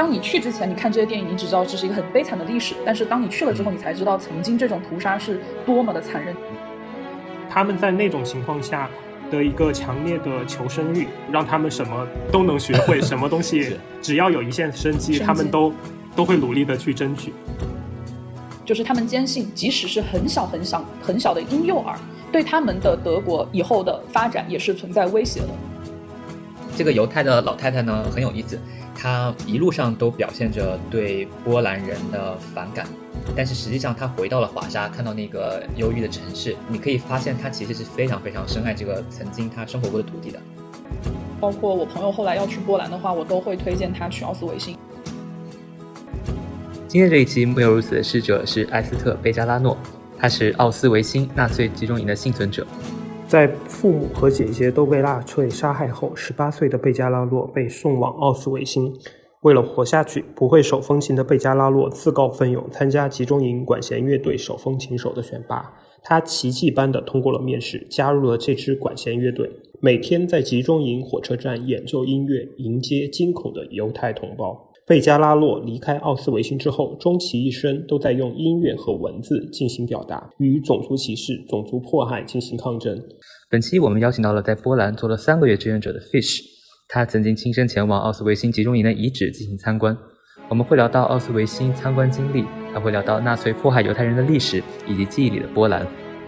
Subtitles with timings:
[0.00, 6.34] 当你去之前，你看这些电影，你只知道这是一个很悲惨的历史，但是当你去了之后，你才知道曾经这种屠杀是多么的残忍。
[7.50, 8.88] 他们在那种情况下
[9.30, 15.70] 的一个强烈的求生欲，让他们什么都能学会，什么东西 只要有一线生机，他们都
[16.16, 17.34] 都会努力的去争取。
[18.64, 21.94] 就是他们坚信，即使是很小很小很小的婴幼儿，
[22.32, 25.48] 对他们的德国以后的发展也是存在威胁的。
[26.74, 28.58] 这个犹太的老太太呢很有意思，
[29.02, 32.86] 他一路上都表现着对波兰人的反感，
[33.34, 40.38] 但是实际上他回到了华沙，看到那个忧郁的城市，你可以发现他其实是非常非常深爱这个曾经他生活过的土地的。
[41.40, 44.76] 包括我朋友后来要去波兰的话，我都会推荐他去奥斯维辛。
[46.86, 49.78] 今天这一期木有如此的逝者是艾斯特·贝加拉诺，
[50.18, 52.66] 他是奥斯维辛纳粹集中营的幸存者。
[53.30, 58.92] 在父母和姐姐都被纳粹杀害后，十八岁的贝加拉洛被送往奥斯维辛。
[59.42, 65.72] 为了活下去，不会手风琴的贝加拉洛自告奋勇参加集中营管弦乐队手风琴手的选拔。
[66.02, 69.48] 他奇迹般的通过了面试，加入了这支管弦乐队，
[69.80, 74.69] 每天在集中营火车站演奏音乐，迎接惊恐的犹太同胞。
[74.90, 83.00] 贝加拉洛离开奥斯维辛之后，终其一生都在用音乐和文字进行表达，与种族歧视、种族迫害进行抗争。
[83.48, 86.40] 本期我们邀请到了在波兰做了三个月志愿者的 Fish，
[86.88, 89.96] 他曾经亲身前往奥斯维辛集中营的遗址进行参观。
[90.48, 92.44] 我们会聊到奥斯维辛参观经历，
[92.74, 95.86] 还会聊到纳粹迫害犹太人的历史以及记忆里的波兰。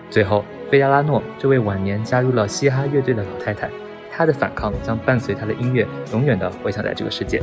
[0.08, 3.69] 最后，贝加拉诺这位晚年加入了嘻哈乐队的老太太，
[4.08, 7.42] 她的反抗将伴随她的音乐永远的回响在这个世界。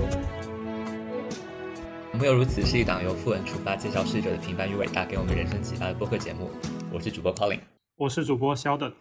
[2.18, 6.50] 没有如此是一档由富文出发介绍逝者的平凡与伟大，给我们人生启发的播客节目。
[6.92, 7.60] 我是主播 Colin，
[7.98, 8.92] 我是主播肖的。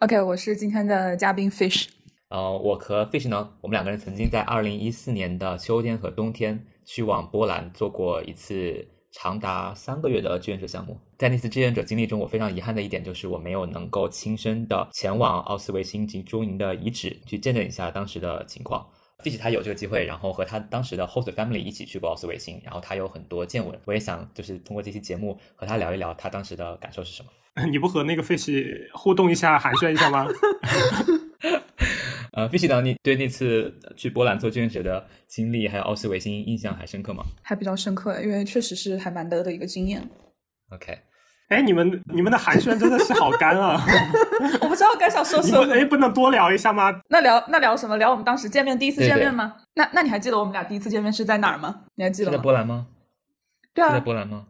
[0.00, 1.88] OK，我是今天的嘉宾 Fish。
[2.28, 10.98] 呃，我和 Fish 呢，我们两个人曾经在二零一四年的秋天和冬天去往波兰做过一次长达三个月的志愿者项目。
[11.18, 18.84] 在那次志愿者经历中，我非常遗憾的一点就是我没有能够亲身的前往奥斯维辛集中营的遗址去见证一下当时的情况。
[19.26, 27.30] 比起他有这个机会，然后和他当时的 host family 一起去过奥斯维辛，然后他有很多见闻，我也想就是通过这期节目和他聊一聊他当时的感受是什么。
[27.68, 30.28] 你不和那个 fish 互动一下，寒暄一下吗？
[32.34, 32.80] 呃，fish 呢？
[32.82, 37.24] 你对那次去波兰做志愿者的经历，还有奥斯维辛印象还深刻吗？
[37.42, 40.08] 还比较深刻，因为确实是还蛮得的一个经验。
[40.70, 40.96] OK。
[41.48, 43.80] 哎，你们你们的寒暄真的是好干啊！
[44.60, 45.72] 我不知道该想说什么。
[45.72, 46.92] 哎，不能多聊一下吗？
[47.08, 47.96] 那聊那聊什么？
[47.98, 49.54] 聊我们当时见面第一次见面吗？
[49.74, 51.82] 那那你还记得我们俩第一次见面是在哪儿吗？
[51.94, 52.36] 你还记得吗？
[52.36, 52.86] 在波兰吗？
[53.72, 54.44] 对啊，在波兰吗？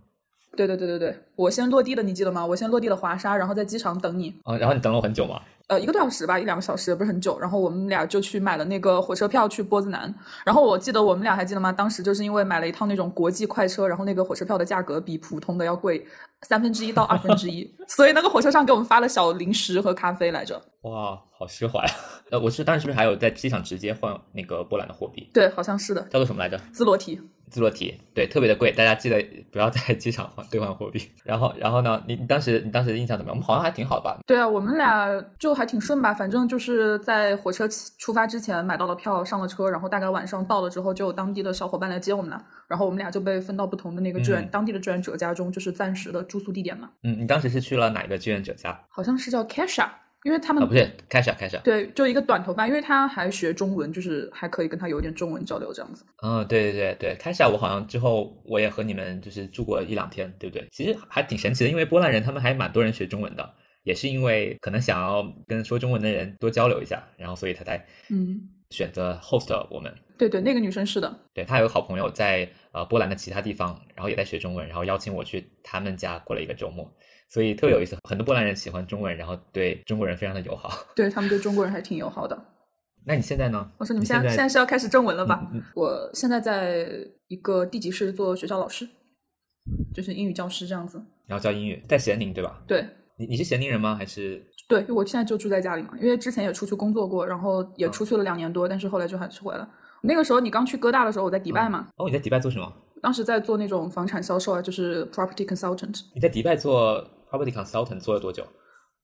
[0.57, 2.47] 对对对对对，我先落地的，你记得吗？
[2.47, 4.35] 我先落地了华沙，然后在机场等你。
[4.45, 5.39] 啊，然后你等了我很久吗？
[5.69, 7.39] 呃，一个多小时吧，一两个小时也不是很久。
[7.41, 10.15] 然后我们俩就去买了那个火车票去波兹南。
[10.45, 11.73] 然后我记得我们俩还记得吗？
[11.73, 16.07] 当时就是因为买了一趟那种国际快车，然后那个火车票的价格比普通的要贵
[16.43, 20.61] 三分之一到二分之一， 所以那个火车上给我们发了小零食和咖啡来着。
[20.83, 21.91] 哇，好奢华呀！
[22.31, 25.29] 呃，我是当时是不是还有在机场直接换那个波兰的货币？
[25.35, 26.01] 对，好像是的。
[26.03, 26.57] 叫做什么来着？
[26.73, 27.21] 兹罗提。
[27.51, 31.01] 自落体对特别的贵，大家记得不要在机场换兑换货币。
[31.25, 32.03] 然后，然后呢？
[32.07, 33.37] 你你当时你当时的印象怎么样？
[33.37, 34.19] 我们好像还挺好的吧？
[34.27, 35.09] 对啊，我们俩
[35.39, 36.13] 就还挺顺吧。
[36.13, 37.69] 反正就是在火车
[37.99, 42.43] 出发之前买到了票，上了车，然后大概晚上到了之后，就有当地的小伙伴来接我们了。
[42.69, 46.91] 然后我们俩就被分到不同的那个志愿当地的志愿者家中，就是暂时的住宿地点嘛。
[47.03, 48.79] 嗯，你当时是去了哪一个志愿者家？
[48.89, 49.87] 好像是叫 Kasha。
[50.27, 56.05] 因为他们不是开始开始对，就一个短头发，因为他还学中文，就是还可以跟他有点中文交流这样子。
[56.21, 60.67] 嗯，对对对对，开始我好像之后我也和你们就是住过一两天，对不对？
[60.73, 63.55] 其实还挺神奇的，因为波兰人他们还蛮多人学中文的，
[63.85, 69.93] 也是因为可能想要跟说中文的人多交流一下，然后所以他才嗯选择 host 我们。
[70.19, 76.91] 对对，那个女生是的，对她有个好朋友在呃波兰的其他地方，然后也在学中文，然后邀请我去他们家过了一个周末。
[77.29, 80.71] 所以特别有意思，很多波兰人喜欢中文，然后对中国人非常的友好。
[80.97, 82.41] 对他们对中国人还挺友好的。
[83.05, 83.71] 那你现在呢？
[83.79, 85.47] 我说你们现在现在是要开始正文了吧？
[85.75, 86.89] 我现在在
[87.29, 88.89] 一个地级市做学校老师，
[89.93, 91.05] 就是英语教师这样子。
[91.27, 92.63] 然后教英语，在咸宁对吧？
[92.67, 92.87] 对。
[93.19, 93.95] 你你是咸宁人吗？
[93.95, 94.43] 还是？
[94.69, 99.69] 对，我现在就住在家里嘛，因为之前也出去工作过，然后也出去了两年多，但是后来就还是回来了。
[100.03, 101.87] 那个时候你刚去哥大的时候，我在迪拜嘛。
[101.97, 102.73] 哦，你在迪拜做什么？
[103.03, 106.01] 当时在做那种房产销售啊，就是 property consultant。
[106.15, 108.45] 你在迪拜做？Property consultant 做了多久？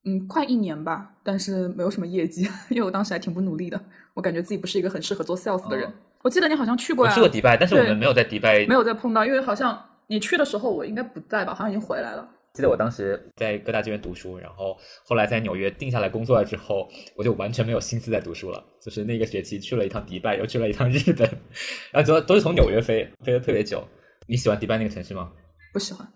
[0.05, 3.81] 嗯，快一年吧，但是没有什么业绩，因为我当时还挺不努力的。
[4.15, 5.93] 我感觉自己不是一个很适合做 sales 的人。
[6.23, 12.29] 我记得你好像去过呀，去过迪拜，但是我们没有在迪拜，没有再碰到，因为好像你去的时候我应该不在吧，好像已经回来了。
[12.55, 18.63] 记得我当时在各大剧院读书，然后后来在纽约定下来工作了之后，我就完全没有心思在读书了。
[18.79, 21.27] 就是那个学期去了一趟迪拜，又去了一趟日本，
[21.91, 23.83] 然后主要都是从纽约飞，飞的特别久。
[24.27, 25.31] 你喜欢迪拜那个城市吗？
[25.73, 26.07] 不喜欢，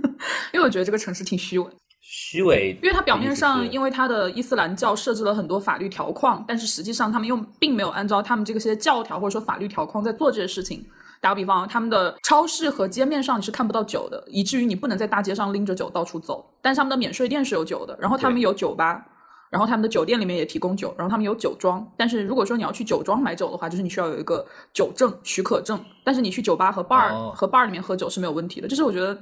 [0.52, 1.66] 因为我觉得这个城市挺虚伪。
[2.02, 10.86] 虚伪，因为它表面上因为为它的伊斯兰教设置了很多法律条框，但是实际上他们又并没有按照他们这个些教条或者说法律条框在做这些事情。
[11.20, 16.48] 打个比方，他们的超市和街面上你是看不到酒的，以至于你不能在大街上拎着酒到处走。
[16.62, 19.04] 但是他们的免税店是有酒的，然后他们有酒吧，
[19.50, 21.86] 然后他们的酒店里面也提供酒，然后他们有酒庄。
[21.96, 25.82] 但是如果说你要去酒庄买酒的话，就是你需要有一个酒证许可证。
[26.04, 28.68] 但是你去酒吧和 bar、哦和 bar 里面喝酒是没有问题的。
[28.68, 29.16] 就是我觉得，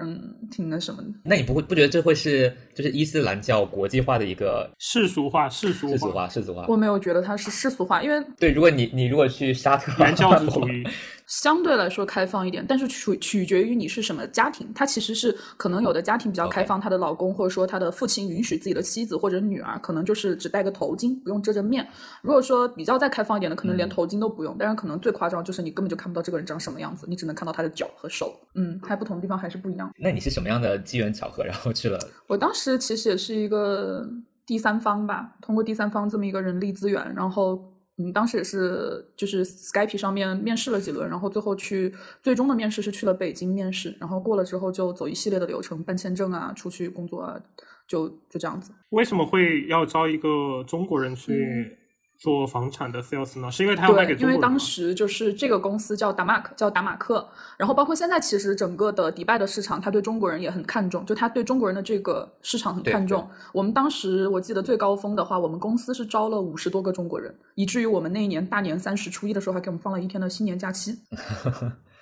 [0.00, 1.08] 嗯，挺那什么的。
[1.24, 6.66] 那你不会不觉得这会是就是伊斯兰教国际化的一个世俗化，世俗世俗化世俗化？
[6.68, 10.84] 我没有觉得它是世俗化，因为对，如果你你如果去沙特，原教旨主义。
[11.42, 14.72] 相对来说开放一点，但是取取决于你是什么家庭。
[14.72, 21.84] 他其实是可能有的家庭比较开放，她的老公或者说她的父亲允许自己的妻子或者女儿，可能就是只戴个头巾，不用遮着面。
[22.22, 24.54] 如果说比较再开放一点的，可能连嗯头巾都不用。
[24.56, 28.32] 但是可能最夸张就是你根本就看不到这个人长什么样子，你只能看到他的脚和手。
[28.54, 29.92] 嗯，还不同的地方还是不一样。
[29.98, 31.98] 那你是什么样的机缘巧合，然后去了？
[32.28, 34.08] 我当时其实也是一个
[34.46, 37.60] 第三方吧，通过第三方这么一个人力资源，然后
[37.96, 47.40] 嗯，当时也是就是 Skype 上面面试了几轮，然后最后去最终的面试是去了北京面试，然后过了之后就走一系列的流程，办签证啊，出去工作啊，
[47.86, 48.72] 就就这样子。
[48.90, 51.78] 为什么会要招一个中国人去
[52.24, 53.50] 做房产的 sales 呢？
[53.52, 57.28] 是因为他要卖给，因为中国人吗当时就是这个公司叫达马克，叫达马克，
[57.58, 63.28] 然后包括现在其实整个的迪拜的市场，他对中国人也很看重，就他对中国人的这个市场很看重。
[63.52, 70.96] 我们当时我记得最高峰的话，我们公司是招了五十多个中国人，以至于我们那一年大年三十初一的时候还给我们放了一天的新年假期。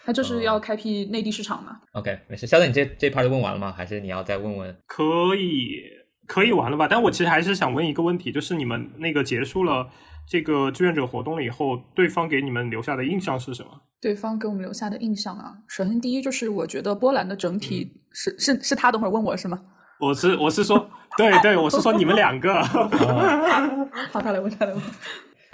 [0.04, 2.44] 他就是要开辟内地市场嘛，OK，没事。
[2.44, 3.72] 肖总，你这这 part 问完了吗？
[3.76, 4.76] 还是你要再问问？
[4.84, 5.04] 可
[5.36, 5.80] 以
[6.26, 6.88] 可以完了吧？
[6.90, 9.88] 但我其实还是想问一个问题，就是你们那个结束了
[10.28, 13.82] 这个志愿者活动了以后，对方给你们留下的印象是什么？
[14.00, 19.60] 对方给我们留下的印象啊，首先第一就是我觉得波兰的整体是、是是他，等会儿问我是吗？
[20.00, 22.52] 我是我是说，对对，我是说你们两个。
[24.10, 24.82] 好，他来问，他来问。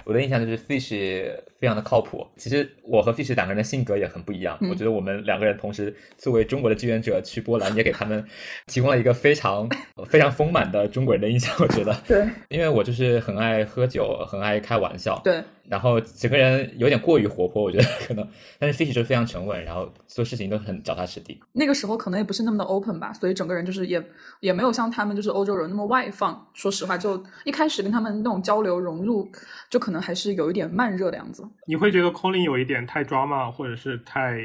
[0.09, 2.25] 我的印象就是 Fish 非常的靠谱。
[2.35, 4.57] 其实我和 Fish 两个人的性格也很不一样。
[4.59, 8.25] 嗯我觉得我们两个人同时作为中国的志愿者去波兰，也给他们
[8.65, 9.69] 提供了一个非常
[10.07, 11.55] 非常丰满的中国人的印象。
[11.59, 18.27] 我觉得，对因为我就是很爱喝酒，很爱开玩笑，对，然后整个人有点过于活泼，我觉得可能。
[18.57, 21.39] 但是 Fish 就是非常沉稳，然后做事情都很脚踏实地。
[21.53, 24.03] 那个时候可能也不是那么的 open 吧，所以整个人就是也
[24.39, 26.47] 也没有像他们就是欧洲人那么外放。
[26.53, 29.29] 说实话，就一开始跟他们那种交流融入，
[29.69, 31.43] 就可能还是有一点慢热的样子。
[31.67, 34.39] 你会觉得 Colin 有一点太 drama，或者是太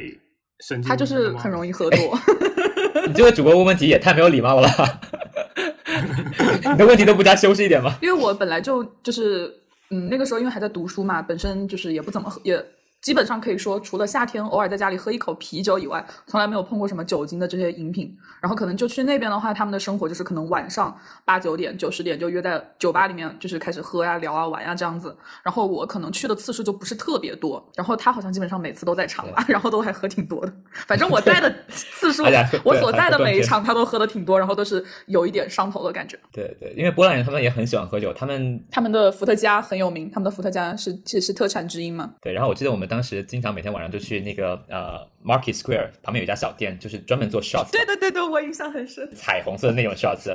[0.60, 0.82] 神经？
[0.82, 2.18] 他就是很容易喝多。
[3.06, 4.68] 你这个主播问问题也太没有礼貌了，
[6.72, 7.98] 你的问题都不加修饰一点吗？
[8.00, 9.52] 因为我本来就就是
[9.90, 12.64] 嗯，那个时候因为还在读书嘛，本身就是也不怎么，也
[13.04, 18.16] 基本上可以说除了夏天偶尔在家里喝一口啤酒以外，从来没有碰过什么酒精的这些饮品。
[18.40, 25.14] 然后可能就去那边的话，他们的生活就是可能晚上八九点、九十点就约在酒吧里面，就是开始喝呀、聊啊、玩呀这样子。
[25.42, 30.52] 然后我可能去的次数就不是特别多，然后他好像基本上每次都在场吧，然后都还喝挺多的。
[30.86, 32.24] 反正我在的次数
[32.64, 36.18] 我所在的每一场他都喝的挺多，然后都是有一点上头的感觉。
[36.32, 42.10] 对对，因为波兰人他们也很喜欢喝酒，他们他们的伏特加很有名，他们的伏特加是其实是特产之一嘛。
[42.22, 49.12] 对，然后我记得我们当时经常每天晚上就去那个呃 Market Square 旁边有一家小店，就是专门做 shots，对对对对，我印象很深。
[49.16, 50.32] 彩虹色的那种 shots。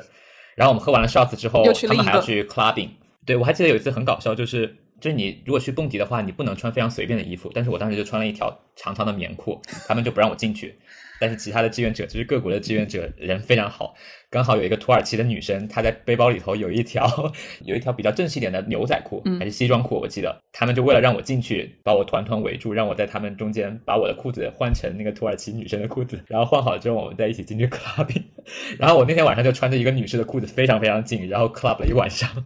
[0.55, 2.89] 然后我们喝完了 shots 之后，他们还要去 clubbing。
[3.25, 10.77] 对我还记得有一次很搞笑，就是就是你如果去蹦迪的话，你不能穿非常随便的衣服，但是我当时就穿了一条长长的棉裤，他们就不让我进去。
[11.19, 13.93] 但是其他的志愿者，就是各国的志愿者，人非常好。
[14.31, 17.31] 刚好有一个土耳其的女生，她在背包里头有一条
[17.65, 20.37] 有一条比较正式一点的牛仔裤，嗯还是西装裤，我记得。
[20.53, 28.23] 他们就为了让我进去，把我团团围住，让我在他们中间把我的裤子换成那个土耳其女生的裤子，然后换好了之后，我们再一起进去 clubbing。
[28.77, 32.45] 然后我那天晚上就穿着一个女士的裤子，非常非常紧，然后 club 了一晚上。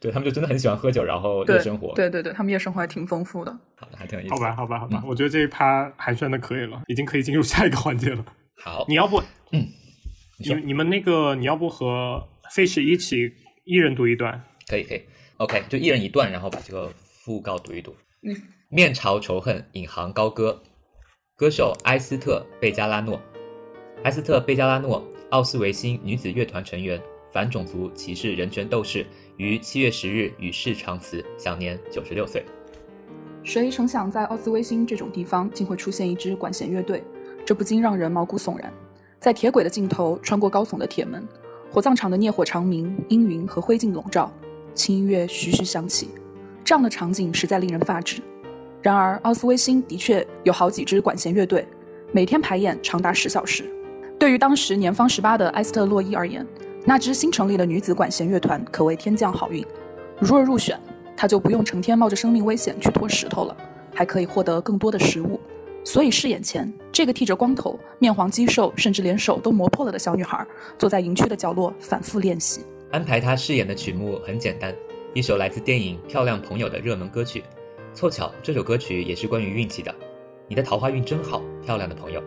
[0.00, 3.52] 对他们就真的很喜欢喝酒，然后夜生活，对对对，他们夜生活还挺丰富的。
[3.76, 4.34] 好的，还挺有意思。
[4.34, 8.24] 好吧，好吧，好吧，嗯我觉得这一趴寒暄的可以了，已经可以进入下一个环节了。
[8.62, 9.18] 好，你要不，
[9.52, 9.66] 嗯，
[10.38, 12.22] 你你你们那个你要不和
[12.54, 13.32] Fish 一起
[13.64, 14.42] 一人读一段？
[14.68, 15.02] 可以可以
[15.38, 16.92] ，OK，就一人一段，然后把这个
[17.24, 17.94] 讣告读一读。
[18.22, 18.34] 嗯，
[18.68, 20.62] 面朝仇恨，引吭高歌。
[21.36, 23.20] 歌手埃斯特·贝加拉诺，
[24.02, 27.00] 埃斯特·贝加拉诺，奥斯维辛女子乐团成员，
[27.38, 32.44] 反种族歧视人权斗士，于七月十日与世长辞，享年九十六岁。
[33.44, 37.00] 谁曾想在奥斯威辛这种地方竟会出现一支管弦乐队？
[37.46, 38.72] 这不禁让人毛骨悚然。
[39.20, 41.24] 在铁轨的尽头，穿过高耸的铁门，
[41.70, 44.32] 火葬场的烈火长鸣，阴云和灰烬笼罩，
[44.74, 46.08] 轻音乐徐徐响起，
[46.64, 48.20] 这样的场景实在令人发指。
[48.82, 51.64] 然而，奥斯威辛的确有好几支管弦乐队，
[52.10, 53.64] 每天排演长达十小时。
[54.18, 56.44] 对于当时年方十八的埃斯特洛伊而言，
[56.88, 59.62] 那支新成立的女子管弦乐团可谓天降好运。
[60.18, 60.80] 如若入选，
[61.14, 63.54] 她就不用成天冒着生命危险去拖石头了，
[63.94, 65.38] 还可以获得更多的食物。
[65.84, 70.42] 所以试演前，这个剃着光头、面黄肌瘦，甚至连手都磨破了的小女孩，
[70.78, 72.62] 坐在营区的角落反复练习。
[72.90, 74.74] 安排她饰演的曲目很简单，
[75.12, 77.44] 一首来自电影《漂亮朋友》的热门歌曲。
[77.92, 79.94] 凑巧，这首歌曲也是关于运气的。
[80.48, 82.22] 你的桃花运真好，漂亮的朋友。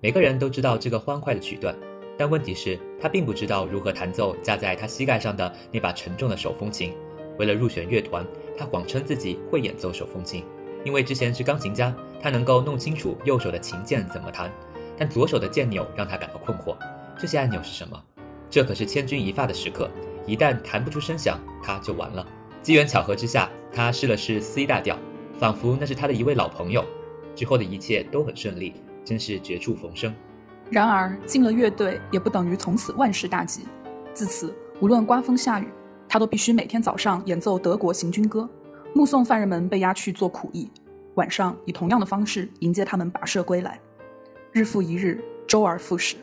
[0.00, 1.76] 每个人都知道这个欢快的曲段，
[2.18, 6.92] 但问题是，他并不知道如何弹奏架在他膝盖上的那把沉重的手风琴。
[7.38, 10.44] 为了入选乐团，他谎称自己会演奏手风琴，
[10.84, 14.52] 因为之前是钢琴家，他能够弄清楚右手的琴键怎么弹。
[14.96, 16.76] 但左手的键钮让他感到困惑，
[17.16, 18.02] 这些按钮是什么？
[18.50, 19.88] 这可是千钧一发的时刻，
[20.26, 22.26] 一旦弹不出声响，他就完了。
[22.60, 24.98] 机缘巧合之下，他试了试 C 大调。
[25.38, 26.84] 仿佛那是他的一位老朋友，
[27.36, 30.12] 之后的一切都很顺利，真是绝处逢生。
[30.70, 33.62] 然而进了乐队也不等于从此万事大吉。
[34.12, 35.68] 自此，无论刮风下雨，
[36.08, 38.48] 他都必须每天早上演奏德国行军歌，
[38.92, 40.70] 目送犯人们被押去做苦役，
[41.14, 43.80] 晚上以同样的方式迎接他们跋涉归来。
[44.52, 46.16] 日复一日，周而复始。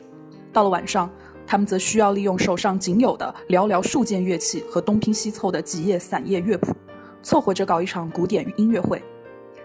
[0.52, 1.10] 到了晚上，
[1.46, 6.74] 他们则需要利用手上仅有的寥寥数件乐器和东拼西凑的几页散页乐谱。
[7.22, 9.02] 凑合着搞一场古典音乐会，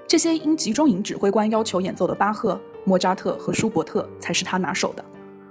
[0.08, 5.04] 这些因集中营指挥官要求演奏的巴赫、莫扎特和舒伯特才是他拿手的。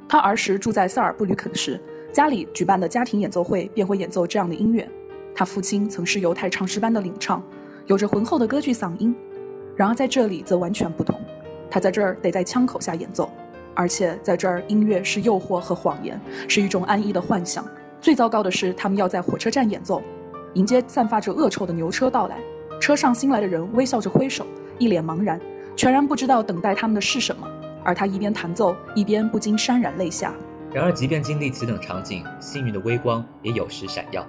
[0.08, 1.80] 他儿时住在塞尔布吕肯时，
[2.12, 4.88] 家里举办的家庭演奏会便会演奏这样的音乐。
[5.34, 7.42] 他父亲曾是犹太唱诗班的领唱，
[7.86, 9.14] 有着浑厚的歌剧嗓音。
[9.76, 11.18] 然而在这里则完全不同，
[11.70, 13.30] 他在这儿得在枪口下演奏，
[13.74, 17.64] 而且在这儿音乐是诱惑和谎言，是一种安逸的幻想。
[18.00, 20.02] 最糟糕的是，他们要在火车站演奏。
[20.54, 22.36] 迎接散发着恶臭的牛车到来，
[22.80, 24.44] 车上新来的人微笑着挥手，
[24.78, 25.40] 一脸茫然，
[25.80, 27.48] 全然不知道等待他们的是什么。
[27.82, 30.34] 而他一边弹奏，一边不禁潸然泪下。
[30.74, 34.22] 然而，即便经历此等场景，幸运的微光也有时闪耀。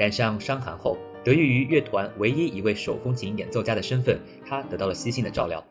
[0.00, 5.62] 染上伤寒后，得益于乐团唯一一位手风琴演奏家的身份，他得到了悉心的照料。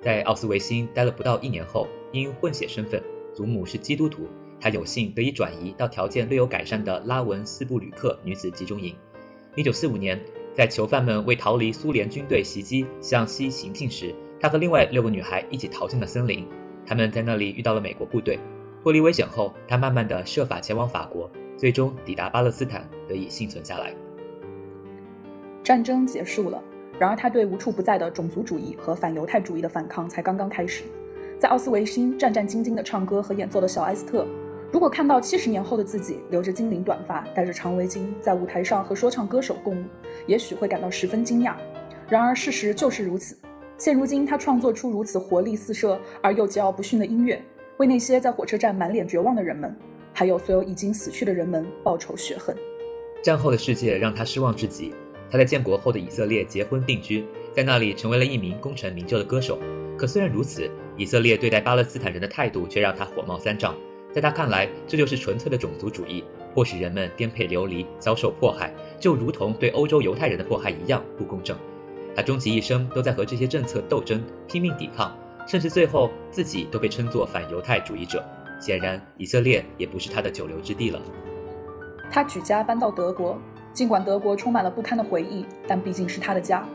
[0.00, 3.02] 在奥斯维辛待了不到一年后，因混血身份，
[3.34, 4.28] 祖母是基督徒，
[4.60, 8.94] 他有幸得以转移到条件略有改善的拉文斯布吕克女子集中营。
[9.56, 10.20] 一九四五年，
[10.54, 16.46] 在囚犯们为逃离苏联军队袭击向西行进时，他和另外六个女孩一起逃进了森林。
[16.84, 18.38] 他们在那里遇到了美国部队，
[18.82, 23.94] 脱离危险后，他慢慢的设法前往法国，最终抵达巴勒斯坦，得以幸存下来。
[25.62, 26.62] 战争结束了，
[26.98, 30.84] 然而他对无处不在的种族主义和反犹太主义的反抗才刚刚开始。
[31.38, 34.26] 在奥斯维辛战战兢兢地唱歌和演奏的小埃斯特。
[34.70, 39.84] 如果看到七十年后的自己留着精灵短发，戴着长围巾，在舞台上和说唱歌手共舞，
[40.26, 41.54] 也许会感到十分惊讶。
[42.10, 43.34] 然而事实就是如此。
[43.76, 47.42] 现如今，他创作出如此活力四射而又桀骜不驯的音乐，
[47.78, 49.74] 为那些在火车站满脸绝望的人们，
[50.12, 52.56] 还有所有已经死去的人们报仇雪恨。
[53.22, 54.92] 战后的世界让他失望至极。
[55.28, 59.58] 他在建国后的以色列结婚定居，在那里成为了一名功成名就的歌手。
[59.98, 63.74] 可虽然如此，以色列对待巴勒斯坦人的态度却让他火冒三丈。
[64.12, 66.22] 在他看来，这就是纯粹的种族主义，
[66.54, 71.56] 迫使人们颠沛流离、遭受迫害，就如同对欧洲犹太人的迫害一样不公正。
[72.14, 75.16] 他终其一生都在和这些政策斗争，拼命抵抗，
[75.46, 78.24] 甚至最后自己都被称作反犹太主义者。
[78.60, 81.00] 显然，以色列也不是他的久留之地了。
[82.10, 83.38] 他举家搬到德国，
[83.72, 86.66] 尽管德国充满了不堪的回忆，但毕竟是他的家。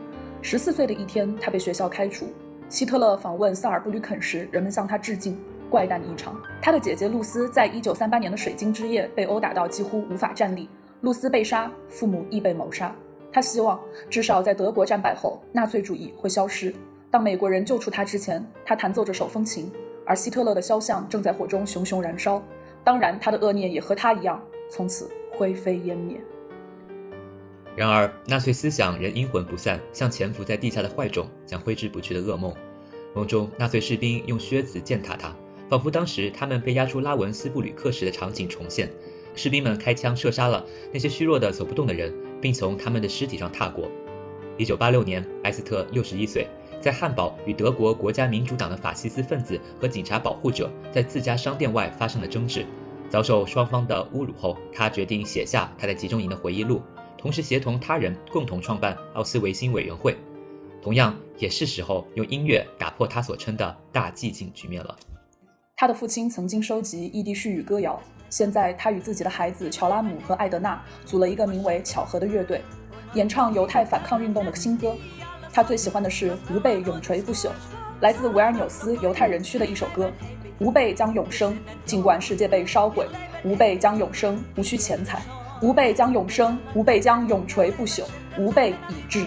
[0.42, 2.26] 十四岁的一天，他被学校开除。
[2.68, 5.38] 希特勒访问萨尔布吕肯时，人们向他致敬。
[5.70, 6.36] 怪诞异常。
[6.60, 10.68] 他的姐姐露丝在一九三八年的水晶之夜被殴打到几乎无法站立，
[11.00, 12.94] 露丝被杀，父母亦被谋杀。
[13.32, 16.74] 他希望至少在德国战败后，纳粹主义会消失。
[17.10, 19.70] 当美国人救出他之前，他弹奏着手风琴，
[20.04, 22.42] 而希特勒的肖像正在火中熊熊燃烧。
[22.82, 26.20] 当然，他的恶念也和他一样，从此灰飞烟灭。
[27.76, 32.54] 然而，纳粹思想仍阴魂不散，像潜伏在地下的坏种，将挥之不去的噩梦。
[33.14, 35.34] 梦中，纳粹士兵用靴子践踏他。
[35.68, 38.90] 仿佛当时他们被押出拉文斯布吕克时的场景重现，
[39.36, 43.88] 士兵们开枪射杀了那些虚弱的走不动的人，并从他们的尸体上踏过。
[44.56, 46.46] 一九八六年，埃斯特六十一岁，
[46.80, 52.66] 在汉堡与德国国家民主党的法西斯分子和警察保护者在自家商店外发生了争执，
[53.08, 56.82] 遭受双方的侮辱后，他决定写下他在集中营的回忆录，
[57.16, 60.16] 同时协同他人共同创办奥斯维辛委员会。
[60.82, 64.96] 同样，也是时候用音乐打破他所称的大寂静局面了。
[65.76, 67.98] 他的父亲曾经收集异地絮语歌谣，
[68.30, 72.62] 现在他与自己的孩子乔拉姆和艾德娜组了一个名为“巧合”的乐队，
[73.14, 74.94] 演唱犹太反抗运动的新歌。
[75.52, 77.50] 他最喜欢的是“吾辈永垂不朽”，
[78.00, 80.10] 来自维尔纽斯犹太人区的一首歌。
[80.60, 83.04] 吾辈将永生，尽管世界被烧毁；
[83.44, 85.18] 吾辈将永生，无需钱财；
[85.60, 88.04] 吾辈将永生，吾辈将永垂不朽。
[88.38, 89.26] 吾辈已至。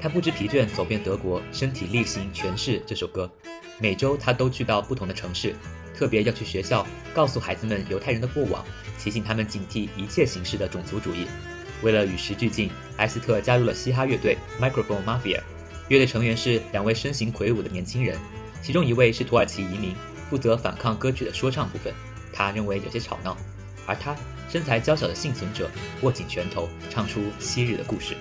[0.00, 3.30] 他不知疲倦走遍德国，身体力行诠释这首歌。
[3.78, 5.54] 每周他都去到不同的城市，
[6.00, 8.64] 特别要去学校，告诉孩子们犹太人的过往，
[8.98, 11.26] 提醒他们警惕一切形式的种族主义。
[11.82, 15.42] 为了与时俱进，埃斯特加入了嘻哈乐队 Microphone Mafia。
[15.88, 18.16] 乐队成员是两位身形魁梧的年轻人，
[18.62, 19.94] 其中一位是土耳其移民，
[20.30, 21.92] 负责反抗歌曲的说唱部分。
[22.32, 23.36] 他认为有些吵闹，
[23.84, 24.16] 而他
[24.48, 28.14] 身材娇小的幸存者握紧拳头，唱出昔日的故事。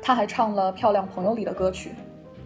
[0.00, 1.90] 他还唱了《漂亮朋友》里的歌曲。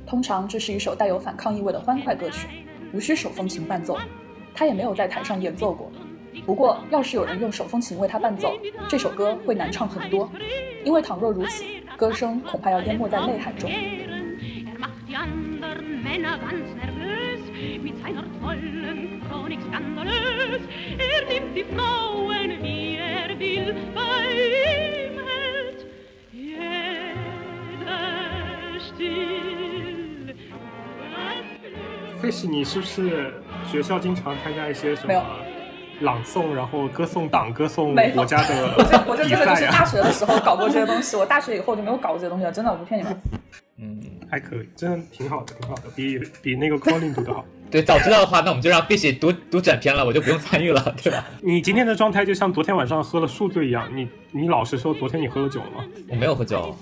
[0.04, 2.48] 通常这是一首带有反抗意味的欢快歌曲，
[2.92, 3.98] 无需手风琴伴奏。
[4.54, 5.90] 他也没有在台上演奏过。
[6.44, 8.52] 不过，要是有人用手风琴为他伴奏，
[8.88, 10.30] 这首歌会难唱很多，
[10.84, 11.64] 因为倘若如此，
[11.96, 13.70] 歌声恐怕要淹没在泪海中。
[32.22, 33.34] 费喜，你是不是
[33.68, 35.12] 学校经常参加一些什么
[36.02, 39.56] 朗诵，然后歌颂党、歌颂国家的 我就我就比真的就？
[39.56, 43.20] 是大学的时候搞过这些东西，我大学以后就没有搞过这些东西了，真的，我不骗你们。
[43.78, 44.00] 嗯，
[44.30, 47.44] 还可以，真的挺好的，挺好的，比比那个 Colin 读的好。
[47.72, 51.24] 对，早知道的话，那我们就让 Fish 读读整篇了，我就不用参与了， 对吧？
[51.40, 55.84] 你今天的状态就像昨天晚上喝了宿醉一样，你你老实说，昨天你喝了酒了吗？
[56.08, 56.76] 我没有喝酒。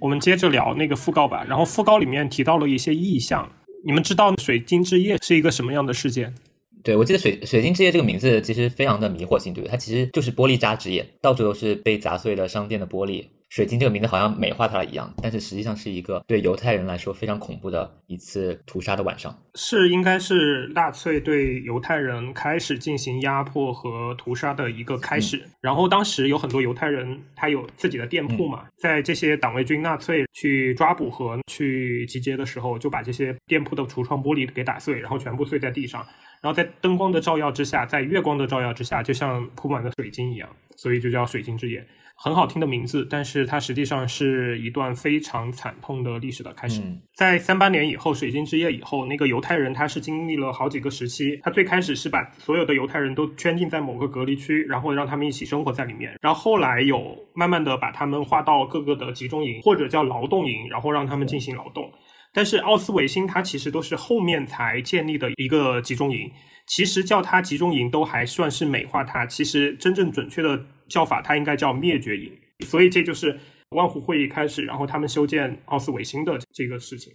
[0.00, 1.44] 我们接着聊那个讣告吧。
[1.48, 3.50] 然后讣告里面提到了一些意象，
[3.84, 6.34] 你们知道水晶之夜是一个什么样的事件？
[6.82, 9.70] 对，我记得水水晶之夜这个名字其实非常的迷惑性，对不对？
[9.72, 13.24] 它其实就是玻璃渣之夜，到处都是被砸碎的商店的玻璃。
[13.48, 19.34] 水晶这个名字好像美化它了一样，但是实际上是一个对犹太人来说非常恐怖的一次屠杀的晚上。
[19.54, 25.42] 是应该是纳粹对犹太人开始进行压迫和屠杀的一个开始。
[25.60, 36.04] 然后当时有很多犹太人，他有自己的店铺嘛，在这些党卫军纳粹去抓捕和去集结的时候，就把这些店铺的橱窗玻璃给打碎，然后全部碎在地上。
[36.42, 41.84] 然后在灯光的照耀之下，在月光的照耀之下，就像铺满了水晶一样，所以就叫水晶之夜。
[42.18, 46.80] 很好听的名字，但是它实际上是一段非常惨痛的历史的开始。
[46.80, 51.38] 嗯在三八年以后，水晶之夜以后，那个犹太人他是经历了好几个时期。
[51.42, 56.14] 他最开始是把所有的犹太人都圈禁在某个隔离区，然后让他们一起生活在里面。
[56.20, 61.90] 然后后来有慢慢的把他们划到各个的集中营或者叫劳动营，然后让他们进行劳动。
[62.34, 66.30] 但是奥斯维辛它其实都是后面才建立的一个集中营，
[66.66, 72.32] 其实叫它集中营都还算是美化它，其实真正准确的叫法它应该叫灭绝营。
[72.66, 73.38] 所以这就是
[73.70, 77.12] 万湖会议开始，然后他们修建奥斯维辛的这个事情。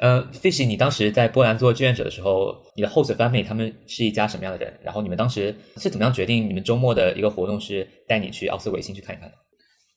[0.00, 4.80] 呃，Fish，你当时在波兰做志愿者的时候，你的 host family 他们是一家什么样的人？
[4.82, 9.34] 然后你们当时是怎么样决定你们周末的一个活动是带你去奥斯维辛去看一看的？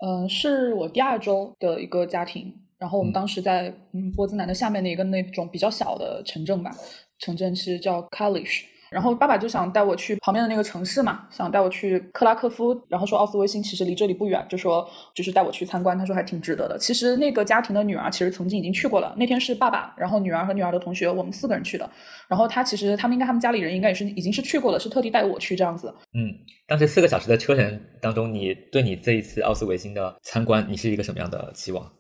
[0.05, 6.69] 嗯，是我第二周的一个家庭，然后我们嗯当时在嗯波兹南的下面的一个那种比较小的城镇吧，
[7.17, 8.65] 城镇是叫 Kalish。
[8.93, 16.77] 然后爸爸就想带我去旁边的那个城市嘛，想带我去克拉科夫，然后说奥斯维辛其实离这里不远，就说就是带我去参观，他说还挺值得的。
[16.77, 21.89] 其实那个家庭的女儿其实曾经已经去过了，那天是爸爸，然后女儿和女儿的同学，我们四个人去的。
[22.27, 25.93] 然后他其实他们应该他们家里人应该也是已经是去过了，是特地带我去这样子。
[26.13, 26.29] 嗯，
[26.67, 31.91] 当时四个小时的车程当中，你对你这一次奥斯维辛的参观，你是一个什么样的期望？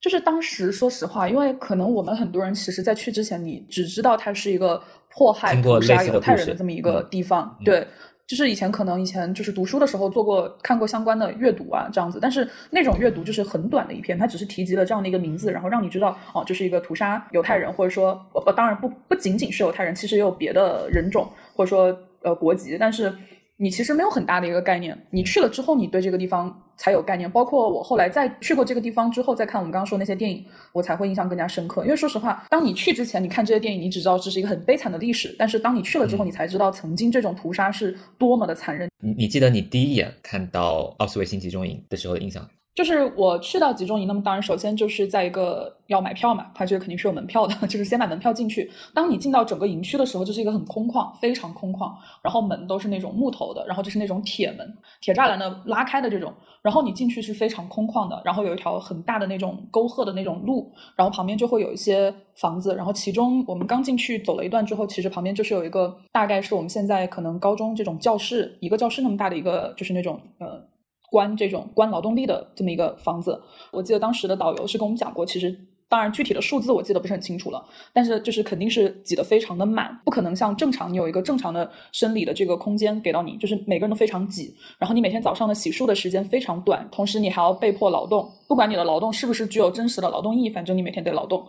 [0.00, 7.56] 就是当时说实话，因为可能我们很多人其实在去之前，你只知道它是一个迫害、屠杀犹太人的这么一个嗯地方。
[7.60, 7.86] 嗯对，
[8.26, 12.18] 就是以前可能以前就是读书的时候做过看过相关的阅读啊，这样子。
[12.20, 23.12] 但是那种阅读就是很短的一篇，它只是提及了这样的一个名字，然后让你知道哦，就是一个屠杀犹太人，或者说不不，当然不不仅仅是犹太人，其实也有别的人种或者说呃国籍，但是。
[23.60, 27.28] 你其实没有很大的一个概念，你去了之后，你对这个地方才有概念。
[27.28, 31.82] 包括我后来再去过这个地方之后，再看我们刚刚说那些电影，我才会印象更加深刻。
[31.82, 38.88] 因为说实话，当你去之前，你看这些电影，你只知道这是一个很悲惨的历史；但是当你去了之后，嗯你才知道曾经这种屠杀是多么的残忍。
[39.02, 42.48] 你你记得你第一眼看到奥斯维辛集中营的时候的印象？
[42.78, 48.70] 就是我去到集中营，那么当然首先就是在一个要买票嘛，它这个肯定是有门票的， 就是先买门票进去。
[48.94, 70.62] 当你进到整个营区的时候，就是一个很空旷，非常空旷，然后门都是那种木头的，然后就是那种铁门、铁栅栏的拉开的这种，然后你进去是非常空旷的，然后有一条很大的那种沟壑的那种路，然后旁边就会有一些房子，然后其中我们刚进去走了一段之后，其实旁边就是有一个大概是我们现在可能高中这种教室，一个教室那么大的一个，就是那种呃。
[71.10, 73.40] 关这种关劳动力的这么一个房子，
[73.70, 91.46] 我记得当时的导游是跟我们讲过，其实当然具体的数字我记得不是很清楚了，但是就是肯定是挤得非常的满，不可能像正常你有一个正常的生理的这个空间给到你，就是每个人都非常挤，然后你每天早上的洗漱的时间非常短，同时你还要被迫劳动，不管你的劳动是不是具有真实的劳动意义，反正你每天得劳动。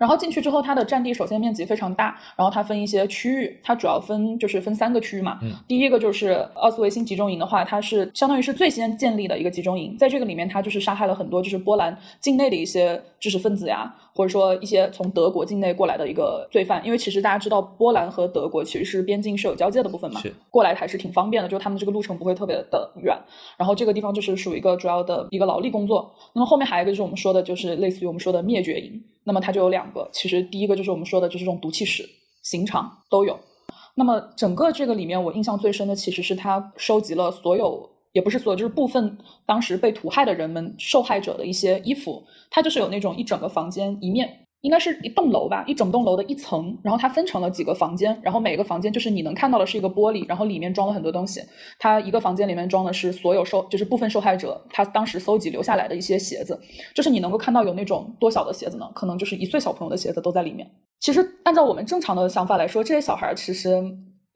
[0.00, 5.38] 然后进去之后，它的占地首先面积非常大，然后它分一些区域，它主要分就是分三个区域嘛。
[5.42, 23.16] 嗯，第一个就是奥斯维辛集中营的话，它是相当于是最先建立的一个集中营，在这个里面，它就是杀害了很多就是波兰境内的一些知识分子呀，或者说一些从德国境内过来的一个罪犯，因为其实大家知道波兰和德国其实是边境是有交界的部分嘛，是过来还是挺方便的，就是他们这个路程不会特别的远。
[23.56, 26.14] 然后这个地方就是属于一个主要的一个劳力工作。
[26.32, 29.02] 那么后面还有一个就是我们说的，就是类似于我们说的灭绝营。
[29.24, 32.08] 那么它就有两个，其实第一个就是我们说的，就是这种毒气室、
[32.42, 33.38] 刑场都有。
[33.96, 42.22] 那么整个这个里面，我印象最深的其实是它收集了所有，也不是所有，就是部分当时被屠害的人们、受害者的一些衣服。
[42.50, 44.46] 它就是有那种一整个房间一面。
[44.62, 51.40] 应该是一栋楼吧，一整栋楼的一层，然后它分成了几个房间，然后每个房间就是你能看到的是一个玻璃，然后里面装了很多东西。
[51.78, 56.60] 它一个房间里面装的是所有受，就是部分受害者他当时搜集留下来的一些鞋子，
[56.94, 58.86] 就是你能够看到有那种多小的鞋子呢？
[58.94, 60.70] 可能就是一岁小朋友的鞋子都在里面。
[61.00, 63.82] 其实按照我们正常的想法来说，这些小孩其实。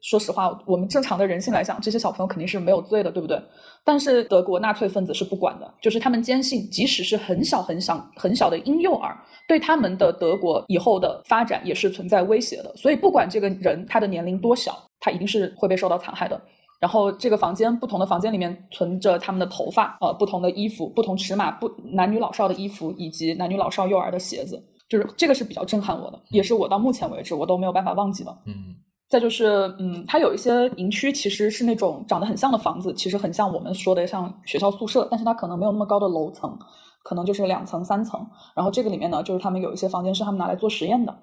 [0.05, 3.41] 说实话，我们正常的人性来讲，这些小朋友肯定是没有罪的，对不对？
[3.83, 12.71] 但是德国纳粹分子是不管的，就是他们坚信，即使是很小很小很小的婴幼儿，对他们的德国以后的发展也是存在威胁的。
[12.75, 16.39] 所以，不管这个人他的年龄多小，他一定是会被受到残害的。
[16.79, 28.37] 然后，这个房间不同的房间里面存着他们的头发，呃，不同的衣服，不同尺码，不男女老少的衣服，以及男女老少幼儿的鞋子，就是这个是比较震撼我的，也是我到目前为止我都没有办法忘记的。
[28.45, 28.75] 嗯。
[29.07, 29.45] 再就是，
[29.79, 36.57] 嗯，它有一些营区其实是那种长得很像的房子，其实很像我们说的像学校宿舍，但是它可能没有那么高的楼层，
[37.03, 38.25] 可能就是两层三层。
[38.55, 41.15] 然后这个里面呢，就是他们有一些房间是他们拿来做实验的。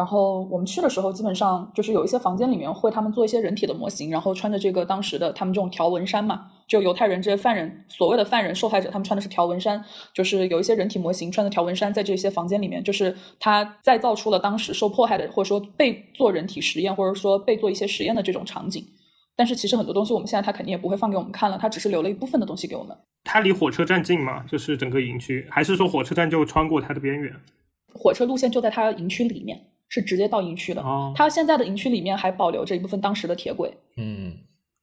[0.00, 9.84] 然后我们去的时候，基本上就是有一些房间里面会他们做一些人体的模型，然后穿着这个当时的他们这种条纹衫嘛，就犹太人这些犯人，所谓的犯人受害者，他们穿的是条纹衫，
[10.14, 18.82] 就是有一些人体模型穿的条纹衫，在这些房间里面，就是他再造出了当时受迫害的，或者说被做人体实验，或者说被做一些实验的这种场景。
[19.36, 22.96] 但是其实很多东西我们现在他肯定也不会放给我们看了，他只是留了一部分的东西给我们。
[23.24, 24.42] 它离火车站近吗？
[24.48, 27.30] 就是整个营区，还是说火车站就穿过它的边缘？
[27.92, 29.60] 火车路线就在它营区里面。
[29.90, 30.82] 是直接到营区的，
[31.14, 33.70] 它现在的营区里面还保留着一部分当时的铁轨。
[33.98, 34.32] 嗯，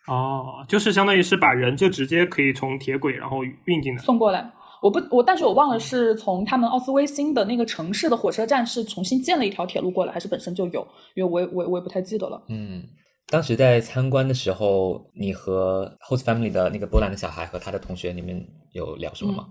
[0.05, 4.51] 哦，就是相当于是把人就直接可以从铁轨然后运进来送过来。
[4.79, 10.87] 我不我，但是我忘了是从他们奥斯威辛的那个城市的火车站是重新建了一条铁路过来，还是本身就有？
[11.15, 12.39] 因为我也我我也不太记得了。
[12.49, 12.83] 嗯，
[13.27, 19.47] 当时在参观的时候，你和 host family 的那个波兰的小孩和他的同学，你们有聊什么吗？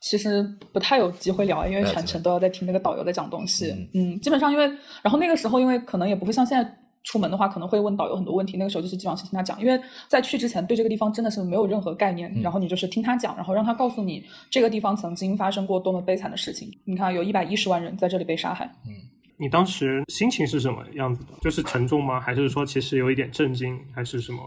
[0.00, 3.74] 其实不太有机会聊，因为全程都要在听那个导游在讲东西。
[3.94, 4.66] 嗯，基本上因为，
[5.02, 8.56] 然后那个时候因为可能也不会像现在出门的话，可能会问导游很多问题。
[8.56, 12.32] 那个时候就是基本上是听他讲，因为在去之前对这个地方真的是没有任何概念。
[12.42, 16.68] 然后你就是听他讲，然后让他告诉你这个地方曾经发生过多么悲惨的事情。
[16.84, 18.66] 你看，有一百一十万人在这里被杀害。
[18.86, 18.92] 嗯，
[19.38, 21.32] 你当时心情是什么样子的？
[21.40, 22.20] 就是沉重吗？
[22.20, 23.76] 还是说其实有一点震惊？
[23.94, 24.38] 还是什么？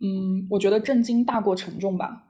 [0.00, 2.24] 嗯，我觉得震惊大过沉重吧。